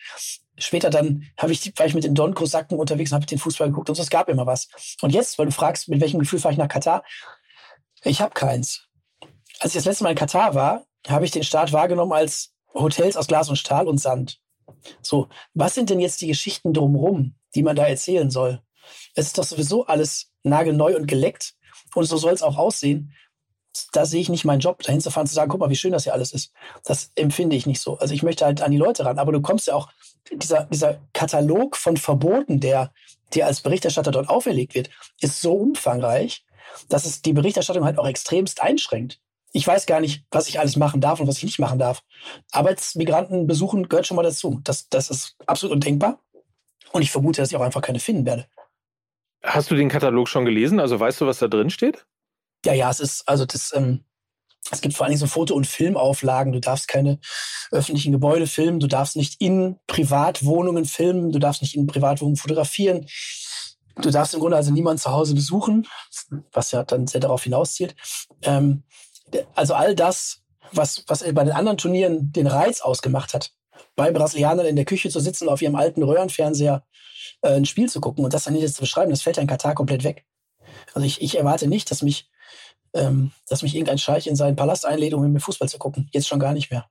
Später 0.59 0.89
dann 0.89 1.23
habe 1.37 1.51
ich, 1.51 1.73
war 1.77 1.85
ich 1.85 1.93
mit 1.93 2.03
den 2.03 2.15
Don-Kosaken 2.15 2.77
unterwegs 2.77 3.11
und 3.11 3.15
habe 3.15 3.25
den 3.25 3.39
Fußball 3.39 3.69
geguckt 3.69 3.89
und 3.89 3.95
so, 3.95 4.01
es 4.01 4.09
gab 4.09 4.29
immer 4.29 4.45
was. 4.45 4.69
Und 5.01 5.11
jetzt, 5.11 5.37
weil 5.39 5.47
du 5.47 5.51
fragst, 5.51 5.87
mit 5.89 6.01
welchem 6.01 6.19
Gefühl 6.19 6.39
fahre 6.39 6.53
ich 6.53 6.59
nach 6.59 6.67
Katar? 6.67 7.03
Ich 8.03 8.21
habe 8.21 8.33
keins. 8.33 8.87
Als 9.59 9.71
ich 9.71 9.79
das 9.79 9.85
letzte 9.85 10.03
Mal 10.03 10.11
in 10.11 10.15
Katar 10.15 10.53
war, 10.53 10.85
habe 11.07 11.25
ich 11.25 11.31
den 11.31 11.43
Staat 11.43 11.73
wahrgenommen 11.73 12.13
als 12.13 12.53
Hotels 12.73 13.17
aus 13.17 13.27
Glas 13.27 13.49
und 13.49 13.55
Stahl 13.55 13.87
und 13.87 13.97
Sand. 13.99 14.39
So, 15.01 15.29
was 15.53 15.75
sind 15.75 15.89
denn 15.89 15.99
jetzt 15.99 16.21
die 16.21 16.27
Geschichten 16.27 16.73
drumherum, 16.73 17.35
die 17.55 17.63
man 17.63 17.75
da 17.75 17.85
erzählen 17.85 18.29
soll? 18.29 18.61
Es 19.15 19.27
ist 19.27 19.37
doch 19.37 19.43
sowieso 19.43 19.85
alles 19.85 20.31
nagelneu 20.43 20.95
und 20.95 21.07
geleckt 21.07 21.55
und 21.95 22.05
so 22.05 22.17
soll 22.17 22.33
es 22.33 22.43
auch 22.43 22.57
aussehen. 22.57 23.13
Da 23.91 24.05
sehe 24.05 24.21
ich 24.21 24.29
nicht 24.29 24.45
meinen 24.45 24.59
Job, 24.59 24.81
dahin 24.81 25.01
zu 25.01 25.11
fahren, 25.11 25.27
zu 25.27 25.35
sagen, 25.35 25.51
guck 25.51 25.59
mal, 25.59 25.69
wie 25.69 25.75
schön 25.75 25.91
das 25.91 26.03
hier 26.03 26.13
alles 26.13 26.31
ist. 26.31 26.51
Das 26.83 27.11
empfinde 27.15 27.55
ich 27.55 27.67
nicht 27.67 27.79
so. 27.79 27.97
Also 27.99 28.13
ich 28.13 28.23
möchte 28.23 28.45
halt 28.45 28.61
an 28.61 28.71
die 28.71 28.77
Leute 28.77 29.05
ran. 29.05 29.19
Aber 29.19 29.31
du 29.31 29.41
kommst 29.41 29.67
ja 29.67 29.75
auch, 29.75 29.89
dieser, 30.31 30.65
dieser 30.65 30.99
Katalog 31.13 31.77
von 31.77 31.95
Verboten, 31.95 32.59
der 32.59 32.91
dir 33.33 33.45
als 33.45 33.61
Berichterstatter 33.61 34.11
dort 34.11 34.29
auferlegt 34.29 34.73
wird, 34.73 34.89
ist 35.21 35.41
so 35.41 35.53
umfangreich, 35.53 36.43
dass 36.89 37.05
es 37.05 37.21
die 37.21 37.33
Berichterstattung 37.33 37.85
halt 37.85 37.99
auch 37.99 38.07
extremst 38.07 38.61
einschränkt 38.61 39.21
ich 39.53 39.65
weiß 39.65 39.85
gar 39.85 39.99
nicht, 39.99 40.25
was 40.29 40.47
ich 40.47 40.59
alles 40.59 40.75
machen 40.75 41.01
darf 41.01 41.19
und 41.19 41.27
was 41.27 41.37
ich 41.37 41.43
nicht 41.43 41.59
machen 41.59 41.79
darf. 41.79 42.03
Arbeitsmigranten 42.51 43.47
besuchen 43.47 43.87
gehört 43.87 44.07
schon 44.07 44.15
mal 44.15 44.23
dazu. 44.23 44.59
Das, 44.63 44.89
das 44.89 45.09
ist 45.09 45.35
absolut 45.45 45.75
undenkbar. 45.75 46.19
Und 46.91 47.01
ich 47.01 47.11
vermute, 47.11 47.41
dass 47.41 47.49
ich 47.51 47.57
auch 47.57 47.61
einfach 47.61 47.81
keine 47.81 47.99
finden 47.99 48.25
werde. 48.25 48.47
Hast 49.43 49.71
du 49.71 49.75
den 49.75 49.89
Katalog 49.89 50.27
schon 50.27 50.45
gelesen? 50.45 50.79
Also 50.79 50.99
weißt 50.99 51.21
du, 51.21 51.25
was 51.25 51.39
da 51.39 51.47
drin 51.47 51.69
steht? 51.69 52.05
Ja, 52.65 52.73
ja, 52.73 52.89
es 52.89 52.99
ist, 52.99 53.27
also 53.27 53.45
das, 53.45 53.73
ähm, 53.75 54.03
es 54.71 54.81
gibt 54.81 54.95
vor 54.95 55.05
allen 55.05 55.11
Dingen 55.11 55.19
so 55.19 55.27
Foto- 55.27 55.55
und 55.55 55.67
Filmauflagen. 55.67 56.53
Du 56.53 56.59
darfst 56.59 56.87
keine 56.87 57.19
öffentlichen 57.71 58.11
Gebäude 58.11 58.47
filmen, 58.47 58.79
du 58.79 58.87
darfst 58.87 59.15
nicht 59.15 59.39
in 59.39 59.77
Privatwohnungen 59.87 60.85
filmen, 60.85 61.31
du 61.31 61.39
darfst 61.39 61.61
nicht 61.61 61.75
in 61.75 61.87
Privatwohnungen 61.87 62.37
fotografieren. 62.37 63.07
Du 64.01 64.11
darfst 64.11 64.33
im 64.33 64.39
Grunde 64.39 64.57
also 64.57 64.71
niemanden 64.71 64.99
zu 64.99 65.11
Hause 65.11 65.33
besuchen, 65.33 65.87
was 66.51 66.71
ja 66.71 66.83
dann 66.83 67.07
sehr 67.07 67.21
darauf 67.21 67.43
hinauszielt. 67.43 67.95
Ähm, 68.43 68.83
also 69.55 69.73
all 69.73 69.95
das, 69.95 70.41
was, 70.71 71.03
was 71.07 71.23
bei 71.33 71.43
den 71.43 71.53
anderen 71.53 71.77
Turnieren 71.77 72.31
den 72.31 72.47
Reiz 72.47 72.81
ausgemacht 72.81 73.33
hat, 73.33 73.51
bei 73.95 74.11
Brasilianern 74.11 74.65
in 74.65 74.75
der 74.75 74.85
Küche 74.85 75.09
zu 75.09 75.19
sitzen, 75.19 75.49
auf 75.49 75.61
ihrem 75.61 75.75
alten 75.75 76.03
Röhrenfernseher 76.03 76.83
äh, 77.41 77.53
ein 77.53 77.65
Spiel 77.65 77.89
zu 77.89 78.01
gucken 78.01 78.23
und 78.23 78.33
das 78.33 78.45
dann 78.45 78.55
jetzt 78.55 78.75
zu 78.75 78.81
beschreiben, 78.81 79.11
das 79.11 79.21
fällt 79.21 79.37
ja 79.37 79.41
in 79.41 79.47
Katar 79.47 79.75
komplett 79.75 80.03
weg. 80.03 80.25
Also 80.93 81.05
ich, 81.05 81.21
ich 81.21 81.37
erwarte 81.37 81.67
nicht, 81.67 81.91
dass 81.91 82.01
mich, 82.01 82.29
ähm, 82.93 83.31
dass 83.47 83.63
mich 83.63 83.75
irgendein 83.75 83.97
Scheich 83.97 84.27
in 84.27 84.35
seinen 84.35 84.55
Palast 84.55 84.85
einlädt, 84.85 85.13
um 85.13 85.21
mit 85.21 85.31
mir 85.31 85.39
Fußball 85.39 85.69
zu 85.69 85.77
gucken. 85.77 86.09
Jetzt 86.11 86.27
schon 86.27 86.39
gar 86.39 86.53
nicht 86.53 86.71
mehr. 86.71 86.87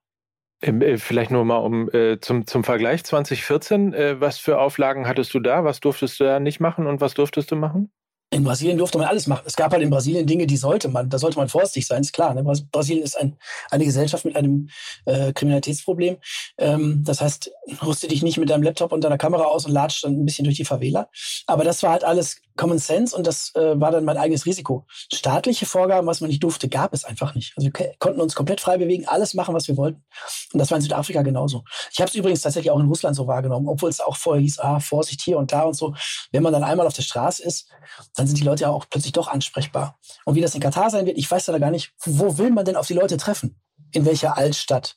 Ähm, 0.63 0.81
äh, 0.81 0.97
vielleicht 0.99 1.31
nur 1.31 1.45
mal 1.45 1.59
um 1.59 1.91
äh, 1.91 2.19
zum, 2.21 2.47
zum 2.47 2.65
Vergleich 2.65 3.05
2014, 3.05 3.93
äh, 3.93 4.21
was 4.21 4.39
für 4.39 4.59
Auflagen 4.59 5.07
hattest 5.07 5.35
du 5.35 5.41
da? 5.41 5.65
Was 5.65 5.81
durftest 5.81 6.19
du 6.21 6.25
da 6.25 6.41
nicht 6.41 6.61
machen 6.61 6.87
und 6.87 7.01
was 7.01 7.15
durftest 7.15 7.51
du 7.51 7.57
machen? 7.57 7.91
In 8.31 8.43
Brasilien 8.43 8.77
durfte 8.77 8.99
man 8.99 9.07
alles 9.07 9.29
machen. 9.29 9.45
Es 9.47 9.55
gab 9.55 9.73
halt 9.73 9.83
in 9.83 9.91
Brasilien 9.91 10.27
Dinge, 10.27 10.49
die 10.49 10.57
sollte 10.57 10.89
man, 10.89 11.09
da 11.09 11.19
sollte 11.19 11.39
man 11.39 11.49
vorsichtig 11.49 11.87
sein, 11.87 12.01
ist 12.01 12.13
klar. 12.13 12.35
Ne? 12.35 12.43
Brasilien 12.73 13.05
ist 13.05 13.17
ein, 13.17 13.39
eine 13.71 13.85
Gesellschaft 13.85 14.25
mit 14.25 14.35
einem 14.35 14.69
äh, 15.05 15.33
Kriminalitätsproblem. 15.33 16.17
Ähm, 16.59 17.05
das 17.05 17.21
heißt, 17.21 17.53
rüste 17.85 18.09
dich 18.09 18.25
nicht 18.25 18.39
mit 18.39 18.51
deinem 18.51 18.65
Laptop 18.65 18.91
und 18.91 19.05
deiner 19.05 19.19
Kamera 19.19 19.45
aus 19.45 19.65
und 19.65 19.73
latscht 19.73 20.03
dann 20.03 20.21
ein 20.21 20.25
bisschen 20.25 20.45
durch 20.45 20.57
die 20.57 20.65
Favela. 20.65 21.09
Aber 21.47 21.63
das 21.63 21.83
war 21.85 21.93
halt 21.93 22.03
alles 22.03 22.41
Common 22.57 22.79
Sense 22.79 23.17
und 23.17 23.27
das 23.27 23.55
äh, 23.55 23.81
war 23.81 23.91
dann 23.91 24.05
mein 24.05 24.17
eigenes 24.17 24.47
Risiko. 24.47 24.87
Staatliche 25.13 25.67
Vorgaben, 25.67 26.07
was 26.07 26.21
man 26.21 26.29
nicht 26.29 26.43
durfte, 26.43 26.69
gab 26.69 26.93
es 26.93 27.05
einfach 27.05 27.35
nicht. 27.35 27.53
Also 27.57 27.69
wir 27.73 27.95
konnten 27.99 28.21
uns 28.21 28.35
komplett 28.35 28.61
frei 28.61 28.79
bewegen, 28.79 29.07
alles 29.07 29.35
machen, 29.35 29.55
was 29.55 29.69
wir 29.69 29.77
wollten. 29.77 30.05
Und 30.53 30.59
das 30.59 30.71
war 30.71 30.77
in 30.77 30.83
Südafrika 30.83 31.23
genauso. 31.23 31.65
Ich 31.93 32.01
habe 32.01 32.09
es 32.09 32.15
übrigens 32.15 32.43
tatsächlich 32.43 32.71
auch 32.71 32.81
in 32.81 32.87
Russland 32.87 33.17
so 33.17 33.27
wahrgenommen, 33.27 33.69
obwohl 33.69 33.91
es 33.91 34.01
auch 34.01 34.17
vorher 34.17 34.43
hieß, 34.43 34.59
ah, 34.61 34.81
Vorsicht 34.81 35.21
hier 35.21 35.39
und 35.39 35.53
da 35.53 35.63
und 35.63 35.75
so. 35.75 35.95
Wenn 36.33 36.43
man 36.43 36.53
dann 36.53 36.65
einmal 36.65 36.87
auf 36.87 36.95
der 36.95 37.03
Straße 37.03 37.43
ist, 37.43 37.69
dann 38.15 38.27
sind 38.27 38.39
die 38.39 38.45
Leute 38.45 38.65
ja 38.65 38.71
auch 38.71 38.87
plötzlich 38.89 39.13
doch 39.13 39.29
ansprechbar. 39.29 39.99
Und 40.25 40.35
wie 40.35 40.41
das 40.41 40.55
in 40.55 40.61
Katar 40.61 40.91
sein 40.91 41.07
wird, 41.07 41.19
ich 41.19 41.31
weiß 41.31 41.45
da 41.47 41.59
gar 41.59 41.71
nicht, 41.71 41.93
wo 42.05 42.39
will 42.39 42.51
man 42.51 42.65
denn 42.65 42.77
auf 42.77 42.87
die 42.87 42.95
Leute 42.95 43.17
treffen? 43.17 43.61
In 43.93 44.05
welcher 44.05 44.37
Altstadt? 44.37 44.97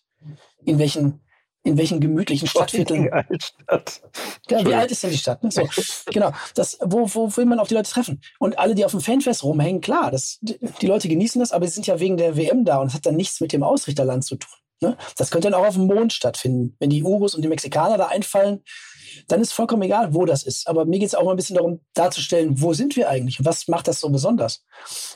In 0.65 0.79
welchen, 0.79 1.21
in 1.63 1.77
welchen 1.77 1.99
gemütlichen 1.99 2.47
Stadtvierteln? 2.47 3.11
Altstadt. 3.11 4.01
Ja, 4.49 4.65
wie 4.65 4.73
alt 4.73 4.91
ist 4.91 5.03
denn 5.03 5.11
die 5.11 5.17
Stadt? 5.17 5.43
Ne? 5.43 5.51
So, 5.51 5.67
genau. 6.07 6.31
Das, 6.55 6.77
wo, 6.81 7.07
wo 7.13 7.35
will 7.35 7.45
man 7.45 7.59
auf 7.59 7.67
die 7.67 7.73
Leute 7.73 7.89
treffen? 7.89 8.21
Und 8.39 8.57
alle, 8.57 8.75
die 8.75 8.85
auf 8.85 8.91
dem 8.91 9.01
Fanfest 9.01 9.43
rumhängen, 9.43 9.81
klar, 9.81 10.11
das, 10.11 10.39
die 10.41 10.87
Leute 10.87 11.09
genießen 11.09 11.39
das, 11.39 11.51
aber 11.51 11.67
sie 11.67 11.73
sind 11.73 11.87
ja 11.87 11.99
wegen 11.99 12.17
der 12.17 12.37
WM 12.37 12.65
da 12.65 12.77
und 12.79 12.87
es 12.87 12.93
hat 12.93 13.05
dann 13.05 13.15
nichts 13.15 13.41
mit 13.41 13.51
dem 13.51 13.63
Ausrichterland 13.63 14.23
zu 14.23 14.37
tun. 14.37 14.51
Ne? 14.81 14.97
Das 15.17 15.29
könnte 15.29 15.49
dann 15.49 15.59
auch 15.59 15.67
auf 15.67 15.75
dem 15.75 15.87
Mond 15.87 16.13
stattfinden. 16.13 16.75
Wenn 16.79 16.89
die 16.89 17.03
Urus 17.03 17.35
und 17.35 17.41
die 17.41 17.49
Mexikaner 17.49 17.97
da 17.97 18.07
einfallen, 18.07 18.63
dann 19.27 19.41
ist 19.41 19.51
vollkommen 19.51 19.81
egal, 19.81 20.13
wo 20.13 20.25
das 20.25 20.43
ist. 20.43 20.67
Aber 20.67 20.85
mir 20.85 20.99
geht 20.99 21.09
es 21.09 21.15
auch 21.15 21.23
mal 21.23 21.31
ein 21.31 21.37
bisschen 21.37 21.57
darum, 21.57 21.81
darzustellen, 21.93 22.61
wo 22.61 22.73
sind 22.73 22.95
wir 22.95 23.09
eigentlich 23.09 23.39
und 23.39 23.45
was 23.45 23.67
macht 23.67 23.87
das 23.87 23.99
so 23.99 24.09
besonders? 24.09 24.63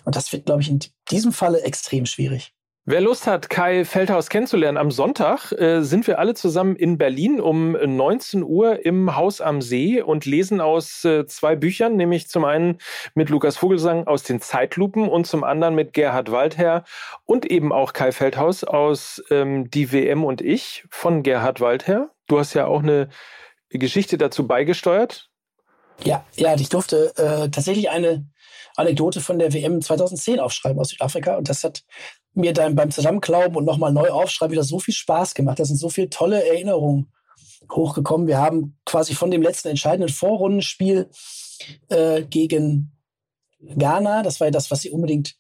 Und 0.04 0.16
das 0.16 0.32
wird, 0.34 0.46
glaube 0.46 0.62
ich, 0.62 0.70
in 0.70 0.80
diesem 1.10 1.32
Falle 1.32 1.62
extrem 1.62 2.06
schwierig. 2.06 2.54
Wer 2.86 3.00
Lust 3.00 3.28
hat, 3.28 3.50
Kai 3.50 3.86
Feldhaus 3.86 4.28
kennenzulernen, 4.28 4.78
am 4.78 4.92
Sonntag 4.92 5.54
äh, 5.54 5.84
sind 5.84 6.06
wir 6.06 6.20
alle 6.20 6.34
zusammen 6.34 6.76
in 6.76 6.98
Berlin 6.98 7.40
um 7.40 7.72
19 7.72 8.44
Uhr 8.44 8.86
im 8.86 9.16
Haus 9.16 9.40
am 9.40 9.62
See 9.62 10.02
und 10.02 10.26
lesen 10.26 10.60
aus 10.60 11.06
äh, 11.06 11.26
zwei 11.26 11.56
Büchern, 11.56 11.96
nämlich 11.96 12.28
zum 12.28 12.44
einen 12.44 12.80
mit 13.16 13.30
Lukas 13.30 13.56
Vogelsang 13.56 14.06
aus 14.06 14.24
den 14.24 14.42
Zeitlupen 14.42 15.08
und 15.08 15.26
zum 15.26 15.46
anderen 15.46 15.76
mit 15.76 15.94
Gerhard 15.94 16.30
Waldherr 16.30 16.84
und 17.24 17.46
eben 17.46 17.72
auch 17.72 17.94
Kai 17.94 18.12
Feldhaus 18.12 18.66
aus 18.66 19.24
ähm, 19.30 19.72
Die 19.72 19.94
WM 19.94 20.26
und 20.26 20.42
ich 20.42 20.84
von 20.90 21.24
Gerhard 21.24 21.62
Waldherr. 21.62 22.10
Du 22.28 22.38
hast 22.38 22.54
ja 22.54 22.66
auch 22.66 22.84
eine 22.84 23.08
Geschichte 23.70 24.18
dazu 24.18 24.46
beigesteuert. 24.46 25.30
Ja, 26.04 26.26
ja, 26.36 26.54
ich 26.56 26.68
durfte 26.68 27.14
äh, 27.16 27.50
tatsächlich 27.50 27.90
eine 27.90 28.28
Anekdote 28.76 29.22
von 29.22 29.40
der 29.40 29.54
WM 29.54 29.82
2010 29.82 30.42
aufschreiben 30.42 30.82
aus 30.82 30.90
Südafrika 30.90 31.38
und 31.38 31.48
das 31.48 31.64
hat 31.64 31.84
mir 32.34 32.54
dann 32.54 32.76
beim 32.76 32.92
Zusammenklauben 32.92 33.56
und 33.56 33.66
nochmal 33.66 33.94
neu 33.94 34.10
aufschreiben 34.10 34.54
wieder 34.54 34.64
so 34.64 34.80
viel 34.80 34.94
Spaß 34.94 35.36
gemacht. 35.36 35.60
Da 35.60 35.66
sind 35.66 35.78
so 35.78 35.90
viele 35.90 36.10
tolle 36.10 36.46
Erinnerungen 36.48 37.12
hochgekommen. 37.72 38.28
Wir 38.28 38.40
haben 38.40 38.78
quasi 38.86 39.14
von 39.14 39.32
dem 39.32 39.42
letzten 39.42 39.70
entscheidenden 39.70 40.10
Vorrundenspiel 40.14 41.10
äh, 41.90 42.24
gegen 42.24 42.92
Ghana, 43.60 44.24
das 44.24 44.40
war 44.40 44.48
ja 44.48 44.52
das, 44.52 44.72
was 44.72 44.82
sie 44.82 44.90
unbedingt 44.90 45.36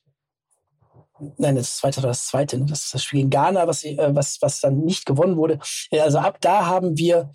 Nein, 1.38 1.56
das 1.56 1.78
zweite 1.78 2.02
war 2.02 2.10
das 2.10 2.26
zweite. 2.26 2.58
Ne? 2.58 2.66
Das 2.66 2.90
das 2.92 3.04
Spiel 3.04 3.20
gegen 3.20 3.30
Ghana, 3.30 3.68
was, 3.68 3.82
sie, 3.82 3.98
äh, 3.98 4.14
was, 4.14 4.42
was 4.42 4.60
dann 4.60 4.80
nicht 4.80 5.06
gewonnen 5.06 5.38
wurde. 5.38 5.60
Also 5.92 6.18
ab 6.18 6.40
da 6.42 6.66
haben 6.66 6.98
wir 6.98 7.32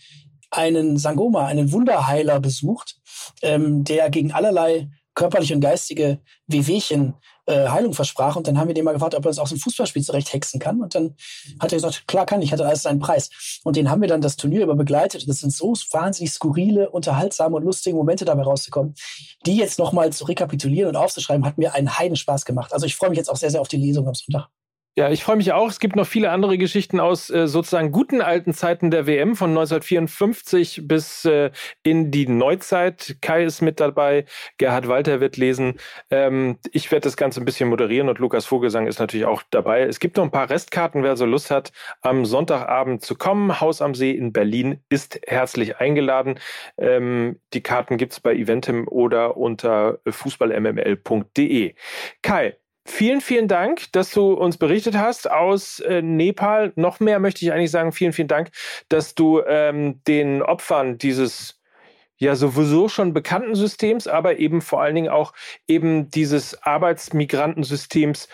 einen 0.50 0.98
Sangoma, 0.98 1.46
einen 1.46 1.72
Wunderheiler 1.72 2.40
besucht, 2.40 2.98
ähm, 3.40 3.84
der 3.84 4.10
gegen 4.10 4.32
allerlei 4.32 4.90
körperliche 5.18 5.52
und 5.52 5.60
geistige 5.60 6.20
Wehwehchen 6.46 7.14
äh, 7.46 7.68
Heilung 7.68 7.92
versprach. 7.92 8.36
Und 8.36 8.46
dann 8.46 8.56
haben 8.56 8.68
wir 8.68 8.74
den 8.74 8.84
mal 8.84 8.92
gefragt, 8.92 9.16
ob 9.16 9.24
er 9.24 9.28
uns 9.30 9.36
so 9.36 9.42
ein 9.42 9.58
Fußballspiel 9.58 10.04
zurecht 10.04 10.32
hexen 10.32 10.60
kann. 10.60 10.80
Und 10.80 10.94
dann 10.94 11.16
hat 11.58 11.72
er 11.72 11.76
gesagt, 11.76 12.06
klar 12.06 12.24
kann 12.24 12.40
ich, 12.40 12.52
hatte 12.52 12.64
alles 12.64 12.82
seinen 12.82 13.00
Preis. 13.00 13.28
Und 13.64 13.74
den 13.74 13.90
haben 13.90 14.00
wir 14.00 14.08
dann 14.08 14.20
das 14.20 14.36
Turnier 14.36 14.62
über 14.62 14.76
begleitet. 14.76 15.28
Das 15.28 15.40
sind 15.40 15.52
so 15.52 15.72
wahnsinnig 15.90 16.30
skurrile, 16.30 16.88
unterhaltsame 16.90 17.56
und 17.56 17.64
lustige 17.64 17.96
Momente 17.96 18.24
dabei 18.24 18.44
rauszukommen. 18.44 18.94
Die 19.44 19.56
jetzt 19.56 19.80
nochmal 19.80 20.12
zu 20.12 20.24
rekapitulieren 20.24 20.90
und 20.90 20.96
aufzuschreiben, 20.96 21.44
hat 21.44 21.58
mir 21.58 21.74
einen 21.74 21.98
Heidenspaß 21.98 22.44
gemacht. 22.44 22.72
Also 22.72 22.86
ich 22.86 22.94
freue 22.94 23.10
mich 23.10 23.18
jetzt 23.18 23.28
auch 23.28 23.36
sehr, 23.36 23.50
sehr 23.50 23.60
auf 23.60 23.68
die 23.68 23.76
Lesung 23.76 24.06
am 24.06 24.14
Sonntag. 24.14 24.48
Ja, 24.96 25.10
ich 25.10 25.22
freue 25.22 25.36
mich 25.36 25.52
auch. 25.52 25.68
Es 25.68 25.78
gibt 25.78 25.94
noch 25.94 26.08
viele 26.08 26.30
andere 26.30 26.58
Geschichten 26.58 26.98
aus 26.98 27.30
äh, 27.30 27.46
sozusagen 27.46 27.92
guten 27.92 28.20
alten 28.20 28.52
Zeiten 28.52 28.90
der 28.90 29.06
WM 29.06 29.36
von 29.36 29.50
1954 29.50 30.88
bis 30.88 31.24
äh, 31.24 31.52
in 31.84 32.10
die 32.10 32.26
Neuzeit. 32.26 33.16
Kai 33.20 33.44
ist 33.44 33.62
mit 33.62 33.78
dabei, 33.78 34.24
Gerhard 34.56 34.88
Walter 34.88 35.20
wird 35.20 35.36
lesen. 35.36 35.78
Ähm, 36.10 36.58
ich 36.72 36.90
werde 36.90 37.04
das 37.04 37.16
Ganze 37.16 37.40
ein 37.40 37.44
bisschen 37.44 37.68
moderieren 37.68 38.08
und 38.08 38.18
Lukas 38.18 38.44
Vogelsang 38.46 38.88
ist 38.88 38.98
natürlich 38.98 39.24
auch 39.26 39.44
dabei. 39.50 39.82
Es 39.82 40.00
gibt 40.00 40.16
noch 40.16 40.24
ein 40.24 40.32
paar 40.32 40.50
Restkarten, 40.50 41.04
wer 41.04 41.16
so 41.16 41.26
Lust 41.26 41.52
hat, 41.52 41.70
am 42.02 42.24
Sonntagabend 42.24 43.00
zu 43.02 43.14
kommen. 43.14 43.60
Haus 43.60 43.80
am 43.80 43.94
See 43.94 44.10
in 44.10 44.32
Berlin 44.32 44.80
ist 44.88 45.20
herzlich 45.28 45.76
eingeladen. 45.76 46.40
Ähm, 46.76 47.38
die 47.52 47.62
Karten 47.62 47.98
gibt's 47.98 48.18
bei 48.18 48.34
Eventim 48.34 48.88
oder 48.88 49.36
unter 49.36 50.00
fußballmml.de. 50.08 51.74
Kai, 52.22 52.56
Vielen, 52.90 53.20
vielen 53.20 53.48
Dank, 53.48 53.92
dass 53.92 54.10
du 54.12 54.32
uns 54.32 54.56
berichtet 54.56 54.96
hast 54.96 55.30
aus 55.30 55.78
äh, 55.80 56.00
Nepal. 56.00 56.72
Noch 56.74 57.00
mehr 57.00 57.20
möchte 57.20 57.44
ich 57.44 57.52
eigentlich 57.52 57.70
sagen, 57.70 57.92
vielen, 57.92 58.14
vielen 58.14 58.28
Dank, 58.28 58.50
dass 58.88 59.14
du 59.14 59.42
ähm, 59.46 60.02
den 60.04 60.42
Opfern 60.42 60.96
dieses 60.96 61.60
ja 62.16 62.34
sowieso 62.34 62.88
schon 62.88 63.12
bekannten 63.12 63.54
Systems, 63.54 64.08
aber 64.08 64.38
eben 64.38 64.62
vor 64.62 64.80
allen 64.80 64.94
Dingen 64.94 65.10
auch 65.10 65.34
eben 65.68 66.10
dieses 66.10 66.62
Arbeitsmigrantensystems 66.62 68.28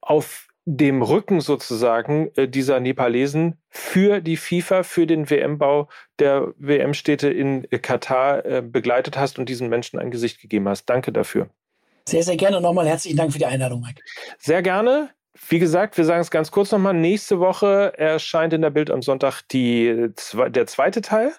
auf 0.00 0.48
dem 0.64 1.02
Rücken 1.02 1.42
sozusagen 1.42 2.30
äh, 2.34 2.48
dieser 2.48 2.80
Nepalesen 2.80 3.60
für 3.68 4.22
die 4.22 4.38
FIFA, 4.38 4.84
für 4.84 5.06
den 5.06 5.28
WM-Bau 5.28 5.88
der 6.18 6.54
WM-Städte 6.56 7.28
in 7.28 7.68
Katar 7.82 8.44
äh, 8.46 8.62
begleitet 8.62 9.18
hast 9.18 9.38
und 9.38 9.50
diesen 9.50 9.68
Menschen 9.68 9.98
ein 9.98 10.10
Gesicht 10.10 10.40
gegeben 10.40 10.66
hast. 10.66 10.86
Danke 10.86 11.12
dafür. 11.12 11.50
Sehr, 12.08 12.22
sehr 12.22 12.36
gerne 12.36 12.56
und 12.56 12.62
nochmal 12.62 12.88
herzlichen 12.88 13.18
Dank 13.18 13.32
für 13.32 13.38
die 13.38 13.44
Einladung, 13.44 13.82
Mike. 13.82 14.00
Sehr 14.38 14.62
gerne. 14.62 15.10
Wie 15.50 15.58
gesagt, 15.58 15.98
wir 15.98 16.06
sagen 16.06 16.22
es 16.22 16.30
ganz 16.30 16.50
kurz 16.50 16.72
nochmal. 16.72 16.94
Nächste 16.94 17.38
Woche 17.38 17.92
erscheint 17.98 18.54
in 18.54 18.62
der 18.62 18.70
Bild 18.70 18.90
am 18.90 19.02
Sonntag 19.02 19.42
die, 19.52 20.08
der 20.48 20.66
zweite 20.66 21.02
Teil. 21.02 21.32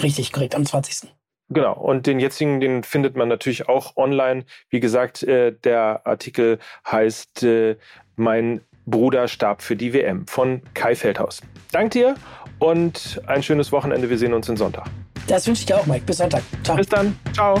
Richtig, 0.00 0.32
korrekt, 0.32 0.54
am 0.54 0.64
20. 0.64 1.10
Genau, 1.48 1.76
und 1.76 2.06
den 2.06 2.20
jetzigen, 2.20 2.60
den 2.60 2.84
findet 2.84 3.16
man 3.16 3.28
natürlich 3.28 3.68
auch 3.68 3.96
online. 3.96 4.44
Wie 4.70 4.78
gesagt, 4.78 5.24
äh, 5.24 5.52
der 5.64 6.06
Artikel 6.06 6.60
heißt 6.90 7.42
äh, 7.42 7.76
Mein 8.14 8.60
Bruder 8.86 9.26
starb 9.26 9.60
für 9.60 9.74
die 9.74 9.92
WM 9.92 10.28
von 10.28 10.62
Kai 10.74 10.94
Feldhaus. 10.94 11.40
Dank 11.72 11.90
dir 11.90 12.14
und 12.60 13.20
ein 13.26 13.42
schönes 13.42 13.72
Wochenende. 13.72 14.08
Wir 14.08 14.18
sehen 14.18 14.34
uns 14.34 14.46
den 14.46 14.56
Sonntag. 14.56 14.86
Das 15.26 15.48
wünsche 15.48 15.60
ich 15.60 15.66
dir 15.66 15.78
auch, 15.78 15.86
Mike. 15.86 16.04
Bis 16.06 16.18
Sonntag. 16.18 16.42
Ciao. 16.62 16.76
Bis 16.76 16.86
dann. 16.86 17.18
Ciao. 17.34 17.60